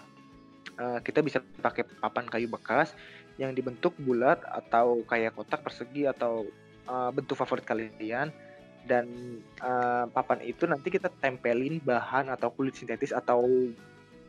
eh, 0.78 1.00
kita 1.04 1.24
bisa 1.24 1.40
pakai 1.62 1.88
papan 2.00 2.26
kayu 2.28 2.48
bekas 2.52 2.94
yang 3.40 3.56
dibentuk 3.56 3.96
bulat 4.02 4.42
atau 4.46 5.02
kayak 5.08 5.34
kotak 5.36 5.64
persegi 5.64 6.06
atau 6.08 6.46
eh, 6.86 7.10
bentuk 7.16 7.40
favorit 7.40 7.66
kalian 7.66 8.30
dan 8.86 9.06
eh, 9.62 10.06
papan 10.10 10.40
itu 10.42 10.66
nanti 10.66 10.90
kita 10.90 11.10
tempelin 11.22 11.82
bahan 11.86 12.34
atau 12.34 12.50
kulit 12.54 12.74
sintetis 12.74 13.14
atau 13.14 13.46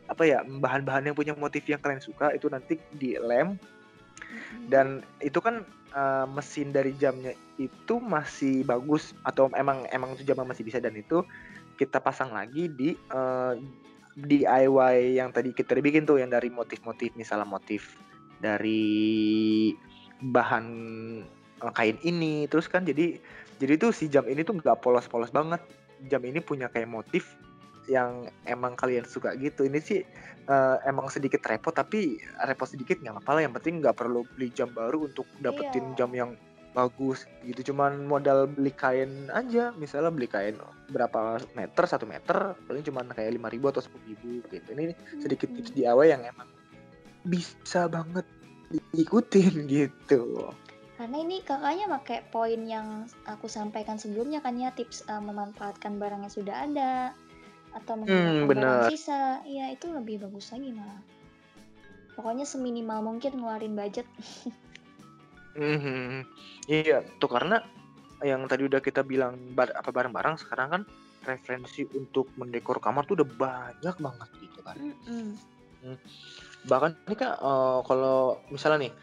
apa 0.05 0.23
ya 0.27 0.43
bahan-bahan 0.43 1.09
yang 1.09 1.15
punya 1.15 1.33
motif 1.33 1.63
yang 1.65 1.79
kalian 1.79 2.03
suka 2.03 2.35
itu 2.35 2.51
nanti 2.51 2.77
dilem 2.93 3.55
Mm-mm. 3.55 4.69
dan 4.69 5.01
itu 5.23 5.39
kan 5.41 5.65
eh, 5.95 6.25
mesin 6.29 6.69
dari 6.69 6.93
jamnya 6.99 7.33
itu 7.57 7.97
masih 7.97 8.65
bagus 8.67 9.17
atau 9.25 9.49
emang 9.57 9.87
emang 9.89 10.13
itu 10.13 10.27
jamnya 10.27 10.53
masih 10.53 10.65
bisa 10.67 10.77
dan 10.77 10.93
itu 10.93 11.25
kita 11.77 11.99
pasang 11.99 12.31
lagi 12.33 12.69
di 12.69 12.93
eh, 12.93 13.53
DIY 14.13 15.17
yang 15.17 15.33
tadi 15.33 15.57
kita 15.57 15.73
bikin 15.81 16.05
tuh 16.05 16.21
yang 16.21 16.29
dari 16.29 16.53
motif-motif 16.53 17.17
misalnya 17.17 17.49
motif 17.49 17.97
dari 18.37 19.73
bahan 20.21 20.65
kain 21.73 21.97
ini 22.03 22.45
terus 22.51 22.69
kan 22.69 22.85
jadi 22.85 23.17
jadi 23.63 23.79
tuh 23.79 23.95
si 23.95 24.11
jam 24.11 24.27
ini 24.27 24.43
tuh 24.43 24.59
nggak 24.59 24.83
polos-polos 24.83 25.31
banget. 25.31 25.63
Jam 26.11 26.19
ini 26.27 26.43
punya 26.43 26.67
kayak 26.67 26.89
motif 26.89 27.31
yang 27.87 28.27
emang 28.43 28.75
kalian 28.75 29.07
suka 29.07 29.39
gitu. 29.39 29.63
Ini 29.63 29.79
sih 29.79 30.03
eh, 30.49 30.77
emang 30.83 31.07
sedikit 31.07 31.39
repot 31.47 31.71
tapi 31.71 32.19
repot 32.43 32.67
sedikit 32.67 32.99
nggak 32.99 33.15
apa-apa 33.19 33.31
lah. 33.39 33.41
Yang 33.47 33.53
penting 33.61 33.75
nggak 33.79 33.95
perlu 33.95 34.27
beli 34.35 34.51
jam 34.51 34.67
baru 34.75 35.07
untuk 35.07 35.23
dapetin 35.39 35.93
Iya. 35.93 35.95
jam 35.95 36.11
yang 36.11 36.31
bagus 36.73 37.29
gitu 37.45 37.71
cuman 37.71 38.09
modal 38.09 38.49
beli 38.49 38.73
kain 38.73 39.29
aja 39.29 39.69
misalnya 39.77 40.09
beli 40.09 40.25
kain 40.25 40.57
berapa 40.89 41.37
meter 41.53 41.83
satu 41.85 42.09
meter 42.09 42.57
paling 42.65 42.81
cuman 42.81 43.13
kayak 43.13 43.37
lima 43.37 43.47
ribu 43.47 43.69
atau 43.69 43.79
sepuluh 43.79 44.03
ribu 44.09 44.41
gitu 44.49 44.73
ini 44.73 44.97
sedikit 45.21 45.53
Mm-mm. 45.53 45.57
tips 45.61 45.71
DIY 45.77 46.07
yang 46.09 46.21
emang 46.25 46.49
bisa 47.23 47.87
banget 47.87 48.25
diikutin 48.91 49.53
gitu 49.73 50.49
Karena 50.93 51.25
ini 51.25 51.41
kakaknya 51.41 51.89
pakai 51.89 52.21
poin 52.29 52.61
yang 52.69 53.09
aku 53.25 53.49
sampaikan 53.49 53.97
sebelumnya 53.97 54.39
kan 54.45 54.55
ya 54.55 54.69
tips 54.71 55.03
uh, 55.09 55.19
memanfaatkan 55.19 55.97
barang 55.97 56.21
yang 56.21 56.31
sudah 56.31 56.55
ada 56.69 57.11
atau 57.73 57.97
menggunakan 57.97 58.45
barang 58.45 58.47
bener. 58.47 58.81
sisa. 58.93 59.41
Iya 59.43 59.73
itu 59.73 59.89
lebih 59.89 60.21
bagus 60.21 60.53
lagi 60.53 60.69
malah. 60.69 61.01
Pokoknya 62.13 62.45
seminimal 62.45 63.01
mungkin 63.01 63.41
ngeluarin 63.41 63.73
budget. 63.73 64.05
Mhm. 65.53 66.25
Iya, 66.65 67.05
tuh 67.21 67.29
karena 67.29 67.61
yang 68.23 68.47
tadi 68.47 68.65
udah 68.65 68.79
kita 68.79 69.03
bilang 69.03 69.35
bar- 69.53 69.75
apa 69.75 69.91
barang-barang 69.91 70.39
sekarang 70.39 70.67
kan 70.71 70.81
referensi 71.23 71.83
untuk 71.95 72.31
mendekor 72.39 72.79
kamar 72.79 73.03
tuh 73.03 73.19
udah 73.19 73.27
banyak 73.27 73.95
banget 73.99 74.29
gitu 74.39 74.59
kan. 74.63 74.75
Mm-mm. 74.79 75.97
Bahkan 76.67 76.91
ini 77.07 77.15
kan 77.15 77.31
eh, 77.35 77.79
kalau 77.83 78.39
misalnya 78.51 78.89
nih 78.89 78.93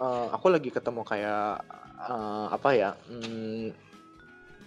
eh, 0.00 0.26
aku 0.32 0.46
lagi 0.52 0.68
ketemu 0.68 1.02
kayak 1.04 1.64
eh, 2.08 2.46
apa 2.52 2.68
ya 2.76 2.90
mm, 3.08 3.72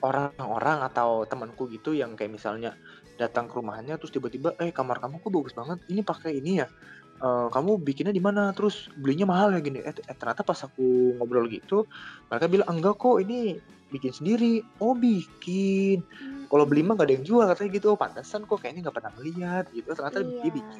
orang-orang 0.01 0.85
atau 0.85 1.25
temanku 1.25 1.65
gitu 1.71 1.93
yang 1.97 2.13
kayak 2.13 2.33
misalnya 2.33 2.77
datang 3.15 3.47
ke 3.47 3.55
rumahnya 3.55 3.95
terus 3.95 4.11
tiba-tiba 4.11 4.53
eh 4.59 4.69
kamar 4.75 4.99
kamu 4.99 5.23
kok 5.23 5.31
bagus 5.31 5.53
banget 5.55 5.79
ini 5.87 6.03
pakai 6.03 6.35
ini 6.43 6.59
ya 6.61 6.67
Eh, 7.15 7.47
kamu 7.47 7.79
bikinnya 7.79 8.11
di 8.11 8.19
mana? 8.19 8.51
Terus 8.51 8.91
belinya 8.91 9.23
mahal 9.31 9.55
ya 9.55 9.63
gini. 9.63 9.79
Eh, 9.79 9.95
eh, 9.95 10.15
ternyata 10.19 10.43
pas 10.43 10.59
aku 10.67 11.15
ngobrol 11.15 11.47
gitu 11.47 11.87
mereka 12.27 12.45
bilang 12.51 12.67
enggak 12.75 12.99
kok 12.99 13.23
ini 13.23 13.55
bikin 13.87 14.11
sendiri. 14.11 14.59
Oh 14.83 14.91
bikin. 14.91 16.03
Kalau 16.51 16.67
beli 16.67 16.83
mah 16.83 16.99
gak 16.99 17.07
ada 17.07 17.15
yang 17.15 17.25
jual 17.25 17.45
katanya 17.47 17.71
gitu. 17.71 17.87
Oh 17.95 17.99
pantesan 17.99 18.43
kok 18.43 18.59
kayaknya 18.59 18.89
nggak 18.89 18.97
pernah 18.99 19.13
melihat 19.15 19.65
gitu. 19.71 19.87
Ternyata 19.95 20.19
dia 20.27 20.35
Iya. 20.35 20.53
bikin 20.59 20.79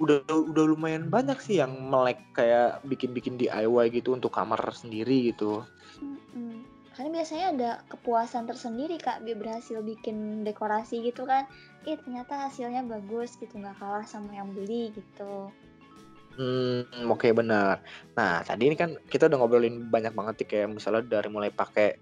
udah 0.00 0.24
udah 0.26 0.64
lumayan 0.72 1.12
banyak 1.12 1.36
sih 1.38 1.60
yang 1.60 1.70
melek 1.92 2.18
kayak 2.32 2.80
bikin-bikin 2.88 3.36
DIY 3.36 3.92
gitu 3.92 4.16
untuk 4.16 4.32
kamar 4.32 4.58
sendiri 4.72 5.30
gitu. 5.30 5.62
Mm-mm. 6.00 6.64
Karena 7.00 7.16
biasanya 7.16 7.46
ada 7.56 7.70
kepuasan 7.88 8.44
tersendiri 8.44 9.00
kak 9.00 9.24
dia 9.24 9.32
berhasil 9.32 9.80
bikin 9.80 10.44
dekorasi 10.44 11.00
gitu 11.00 11.24
kan. 11.24 11.48
Eh 11.88 11.96
ternyata 11.96 12.44
hasilnya 12.44 12.84
bagus 12.84 13.40
gitu 13.40 13.56
nggak 13.56 13.80
kalah 13.80 14.04
sama 14.04 14.36
yang 14.36 14.52
beli 14.52 14.92
gitu. 14.92 15.48
Hmm, 16.36 16.84
oke 17.08 17.32
benar. 17.32 17.80
Nah, 18.12 18.44
tadi 18.44 18.68
ini 18.68 18.76
kan 18.76 19.00
kita 19.08 19.32
udah 19.32 19.38
ngobrolin 19.40 19.88
banyak 19.88 20.12
banget 20.12 20.44
nih 20.44 20.48
kayak 20.52 20.68
misalnya 20.76 21.08
dari 21.08 21.32
mulai 21.32 21.48
pakai 21.48 21.96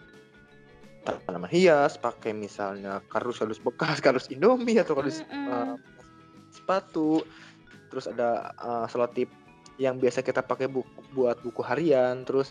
tanaman 1.07 1.47
hias, 1.47 1.95
pakai 1.95 2.35
misalnya 2.35 2.99
kardus-kardus 3.07 3.63
bekas, 3.63 4.03
kardus 4.03 4.27
Indomie 4.35 4.83
atau 4.83 4.99
kardus 4.99 5.23
Mm-mm. 5.31 5.47
eh, 5.47 5.75
sepatu. 6.51 7.23
Terus 7.87 8.11
ada 8.11 8.51
eh, 8.51 8.87
selotip 8.91 9.31
yang 9.79 9.95
biasa 10.03 10.27
kita 10.27 10.43
pakai 10.43 10.67
buku, 10.67 10.91
buat 11.15 11.39
buku 11.39 11.63
harian, 11.63 12.27
terus 12.27 12.51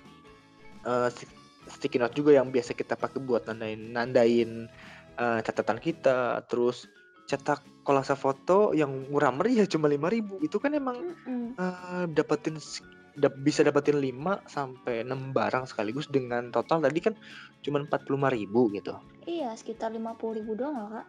sti- 0.88 1.37
sticky 1.78 2.02
note 2.02 2.18
juga 2.18 2.34
yang 2.34 2.50
biasa 2.50 2.74
kita 2.74 2.98
pakai 2.98 3.22
buat 3.22 3.46
nandain 3.46 3.94
nandain 3.94 4.66
eh, 5.18 5.40
catatan 5.46 5.78
kita, 5.78 6.42
terus 6.50 6.90
cetak 7.28 7.62
kolase 7.84 8.16
foto 8.16 8.72
yang 8.72 9.12
murah 9.12 9.36
meriah 9.36 9.68
cuma 9.68 9.92
5000 9.92 10.40
itu 10.42 10.58
kan 10.58 10.72
emang 10.74 10.98
Mm-mm. 10.98 11.54
Eh, 11.60 12.06
dapetin 12.14 12.58
dap- 13.18 13.40
bisa 13.42 13.66
dapetin 13.66 13.98
5 14.00 14.46
sampai 14.48 15.02
6 15.04 15.34
barang 15.34 15.66
sekaligus 15.66 16.08
dengan 16.08 16.54
total 16.54 16.86
tadi 16.86 17.00
kan 17.02 17.14
cuma 17.66 17.82
45.000 17.84 18.78
gitu. 18.78 18.94
Iya 19.26 19.52
sekitar 19.58 19.92
50.000 19.92 20.38
ribu 20.38 20.54
doang 20.56 20.78
loh 20.78 20.90
kak. 21.02 21.06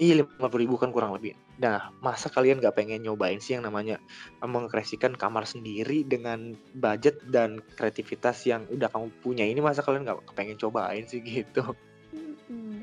Iya 0.00 0.24
50.000 0.24 0.80
kan 0.80 0.90
kurang 0.96 1.12
lebih. 1.12 1.36
Nah, 1.60 1.92
masa 2.00 2.32
kalian 2.32 2.56
nggak 2.56 2.72
pengen 2.72 3.04
nyobain 3.04 3.36
sih 3.36 3.52
yang 3.52 3.68
namanya 3.68 4.00
mengkreasikan 4.40 5.12
kamar 5.12 5.44
sendiri 5.44 6.08
dengan 6.08 6.56
budget 6.72 7.20
dan 7.28 7.60
kreativitas 7.76 8.48
yang 8.48 8.64
udah 8.72 8.88
kamu 8.88 9.12
punya 9.20 9.44
ini 9.44 9.60
masa 9.60 9.84
kalian 9.84 10.08
nggak 10.08 10.32
pengen 10.32 10.56
cobain 10.56 11.04
sih 11.04 11.20
gitu. 11.28 11.76
Mm-mm. 12.16 12.80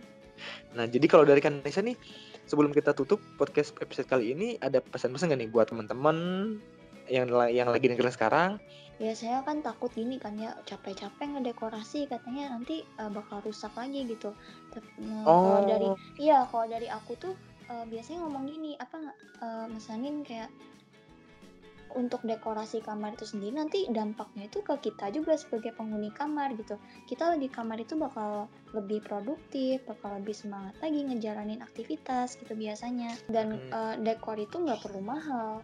Nah, 0.78 0.86
jadi 0.86 1.10
kalau 1.10 1.26
dari 1.26 1.42
Kanisa 1.42 1.82
nih 1.82 1.98
sebelum 2.46 2.70
kita 2.70 2.94
tutup 2.94 3.18
podcast 3.42 3.74
episode 3.82 4.06
kali 4.06 4.38
ini 4.38 4.62
ada 4.62 4.78
pesan-pesan 4.78 5.34
gak 5.34 5.42
nih 5.42 5.50
buat 5.50 5.74
teman-teman 5.74 6.18
yang 7.10 7.26
yang 7.50 7.68
lagi 7.72 7.90
dengerin 7.90 8.14
sekarang 8.14 8.62
Biasanya 8.98 9.46
kan 9.46 9.62
takut 9.62 9.94
gini 9.94 10.18
kan 10.18 10.34
ya 10.38 10.58
capek-capek 10.66 11.38
ngedekorasi 11.38 12.10
katanya 12.10 12.58
nanti 12.58 12.82
uh, 12.98 13.14
bakal 13.14 13.46
rusak 13.46 13.70
lagi 13.78 14.02
gitu. 14.10 14.34
Tapi 14.74 14.90
nah, 15.06 15.22
kalau 15.26 15.62
Oh. 15.62 15.66
dari 15.70 15.90
iya 16.18 16.50
kalau 16.50 16.66
dari 16.66 16.90
aku 16.90 17.14
tuh 17.14 17.34
uh, 17.70 17.86
biasanya 17.86 18.26
ngomong 18.26 18.50
gini 18.50 18.74
apa 18.82 18.96
nggak 18.98 19.18
uh, 19.46 19.68
mesanin 19.70 20.26
kayak 20.26 20.50
untuk 21.96 22.20
dekorasi 22.28 22.84
kamar 22.84 23.16
itu 23.16 23.26
sendiri 23.26 23.58
nanti 23.58 23.88
dampaknya 23.90 24.46
itu 24.52 24.60
ke 24.62 24.76
kita 24.92 25.10
juga 25.10 25.34
sebagai 25.40 25.74
penghuni 25.74 26.12
kamar 26.14 26.54
gitu. 26.54 26.78
Kita 27.10 27.34
di 27.40 27.48
kamar 27.50 27.80
itu 27.82 27.96
bakal 27.98 28.46
lebih 28.76 29.02
produktif, 29.02 29.82
bakal 29.88 30.20
lebih 30.20 30.36
semangat 30.36 30.78
lagi 30.84 31.00
ngejalanin 31.06 31.64
aktivitas 31.64 32.38
gitu 32.38 32.54
biasanya. 32.54 33.14
Dan 33.32 33.58
Hmm. 33.58 33.72
uh, 33.74 33.96
dekor 34.04 34.38
itu 34.38 34.58
nggak 34.62 34.84
perlu 34.84 35.02
mahal, 35.02 35.64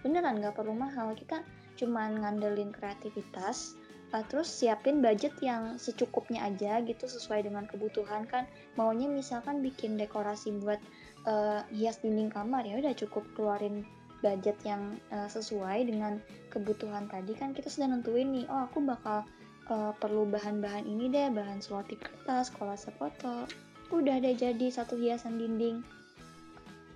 beneran 0.00 0.40
nggak 0.40 0.56
perlu 0.56 0.72
mahal. 0.72 1.12
Kita 1.12 1.42
cuman 1.84 2.24
ngandelin 2.24 2.72
kreativitas 2.72 3.76
uh, 4.14 4.24
terus 4.30 4.46
siapin 4.46 5.02
budget 5.02 5.34
yang 5.42 5.74
secukupnya 5.76 6.46
aja 6.46 6.78
gitu 6.86 7.10
sesuai 7.10 7.44
dengan 7.44 7.66
kebutuhan 7.66 8.24
kan. 8.30 8.46
Maunya 8.78 9.10
misalkan 9.10 9.60
bikin 9.60 9.98
dekorasi 9.98 10.54
buat 10.62 10.78
uh, 11.26 11.66
hias 11.74 11.98
dinding 12.00 12.30
kamar 12.30 12.62
ya 12.62 12.78
udah 12.78 12.94
cukup 12.94 13.26
keluarin 13.34 13.82
budget 14.22 14.56
yang 14.64 14.96
uh, 15.12 15.28
sesuai 15.28 15.90
dengan 15.90 16.22
kebutuhan 16.48 17.10
tadi 17.10 17.34
kan. 17.34 17.52
Kita 17.52 17.66
sudah 17.68 17.90
nentuin 17.90 18.30
nih 18.30 18.46
oh 18.48 18.70
aku 18.70 18.80
bakal 18.80 19.26
uh, 19.68 19.92
perlu 19.98 20.24
bahan-bahan 20.30 20.86
ini 20.86 21.10
deh 21.10 21.28
bahan 21.34 21.58
selotip 21.58 22.00
kertas 22.00 22.54
kolase 22.54 22.94
foto. 22.96 23.50
Udah 23.92 24.22
deh 24.22 24.32
jadi 24.32 24.70
satu 24.70 24.96
hiasan 24.96 25.36
dinding. 25.36 25.82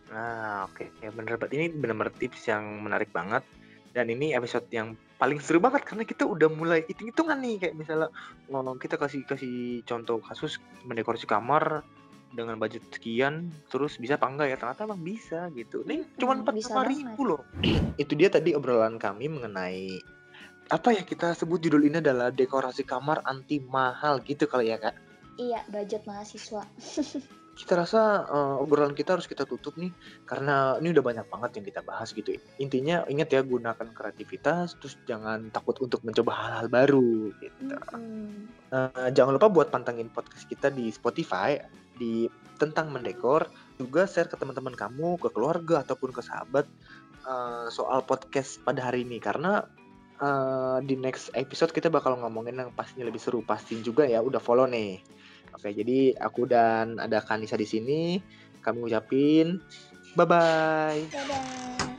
Nah 0.08 0.64
oke 0.70 0.88
okay. 0.88 0.88
ya 1.04 1.10
bener. 1.12 1.36
Banget 1.36 1.52
ini 1.52 1.66
bener-bener 1.68 2.14
tips 2.16 2.48
yang 2.48 2.64
menarik 2.80 3.12
banget 3.12 3.44
dan 3.92 4.12
ini 4.12 4.36
episode 4.36 4.68
yang 4.70 4.94
paling 5.18 5.42
seru 5.42 5.58
banget 5.58 5.82
karena 5.82 6.04
kita 6.06 6.24
udah 6.24 6.48
mulai 6.52 6.84
hitung-hitungan 6.86 7.38
nih. 7.40 7.56
Kayak 7.60 7.74
misalnya 7.74 8.08
ngomong 8.48 8.78
kita 8.78 9.00
kasih 9.00 9.24
kasih 9.26 9.82
contoh 9.84 10.22
kasus 10.22 10.62
mendekorasi 10.86 11.26
kamar 11.26 11.82
dengan 12.28 12.60
budget 12.60 12.84
sekian 12.92 13.48
terus 13.72 13.96
bisa 13.96 14.20
apa 14.20 14.28
enggak 14.28 14.48
ya? 14.52 14.56
Ternyata 14.60 14.86
emang 14.86 15.02
bisa 15.02 15.48
gitu. 15.56 15.82
Ini 15.84 16.04
hmm, 16.04 16.18
cuma 16.20 16.32
empat 16.38 16.54
puluh 16.60 16.86
ribu 16.86 17.20
loh. 17.24 17.42
Itu 18.02 18.14
dia 18.14 18.28
tadi 18.30 18.54
obrolan 18.54 19.00
kami 19.00 19.26
mengenai 19.26 19.98
apa 20.68 20.92
ya 20.92 21.00
kita 21.00 21.32
sebut 21.32 21.64
judul 21.64 21.88
ini 21.88 22.04
adalah 22.04 22.28
dekorasi 22.28 22.84
kamar 22.84 23.24
anti 23.24 23.56
mahal 23.64 24.20
gitu 24.22 24.44
kali 24.44 24.68
ya 24.70 24.76
kak? 24.76 24.94
Iya 25.38 25.64
budget 25.70 26.04
mahasiswa 26.04 26.66
kita 27.58 27.74
rasa 27.74 28.22
uh, 28.30 28.62
obrolan 28.62 28.94
kita 28.94 29.18
harus 29.18 29.26
kita 29.26 29.42
tutup 29.42 29.74
nih 29.74 29.90
karena 30.22 30.78
ini 30.78 30.94
udah 30.94 31.02
banyak 31.02 31.26
banget 31.26 31.50
yang 31.58 31.66
kita 31.66 31.80
bahas 31.82 32.14
gitu. 32.14 32.38
Intinya 32.62 33.02
ingat 33.10 33.34
ya 33.34 33.42
gunakan 33.42 33.90
kreativitas 33.90 34.78
terus 34.78 34.94
jangan 35.10 35.50
takut 35.50 35.74
untuk 35.82 36.06
mencoba 36.06 36.30
hal-hal 36.38 36.70
baru 36.70 37.34
gitu. 37.42 37.74
Mm-hmm. 37.74 38.70
Uh, 38.70 39.10
jangan 39.10 39.34
lupa 39.34 39.50
buat 39.50 39.74
pantengin 39.74 40.06
podcast 40.06 40.46
kita 40.46 40.70
di 40.70 40.94
Spotify 40.94 41.58
di 41.98 42.30
tentang 42.62 42.94
mendekor 42.94 43.50
juga 43.74 44.06
share 44.06 44.30
ke 44.30 44.38
teman-teman 44.38 44.78
kamu, 44.78 45.18
ke 45.18 45.28
keluarga 45.34 45.82
ataupun 45.82 46.14
ke 46.14 46.22
sahabat 46.22 46.66
uh, 47.26 47.66
soal 47.74 48.06
podcast 48.06 48.62
pada 48.62 48.86
hari 48.86 49.02
ini 49.02 49.18
karena 49.18 49.66
uh, 50.22 50.78
di 50.78 50.94
next 50.94 51.34
episode 51.34 51.74
kita 51.74 51.90
bakal 51.90 52.14
ngomongin 52.18 52.58
yang 52.58 52.70
pastinya 52.70 53.06
lebih 53.06 53.18
seru. 53.18 53.42
Pastiin 53.42 53.82
juga 53.82 54.06
ya 54.06 54.22
udah 54.22 54.38
follow 54.38 54.70
nih. 54.70 55.02
Oke, 55.54 55.72
jadi 55.72 56.14
aku 56.18 56.48
dan 56.48 57.00
ada 57.00 57.24
Kanisa 57.24 57.56
di 57.56 57.66
sini. 57.68 58.02
Kami 58.60 58.84
ucapin 58.84 59.60
bye-bye. 60.18 61.97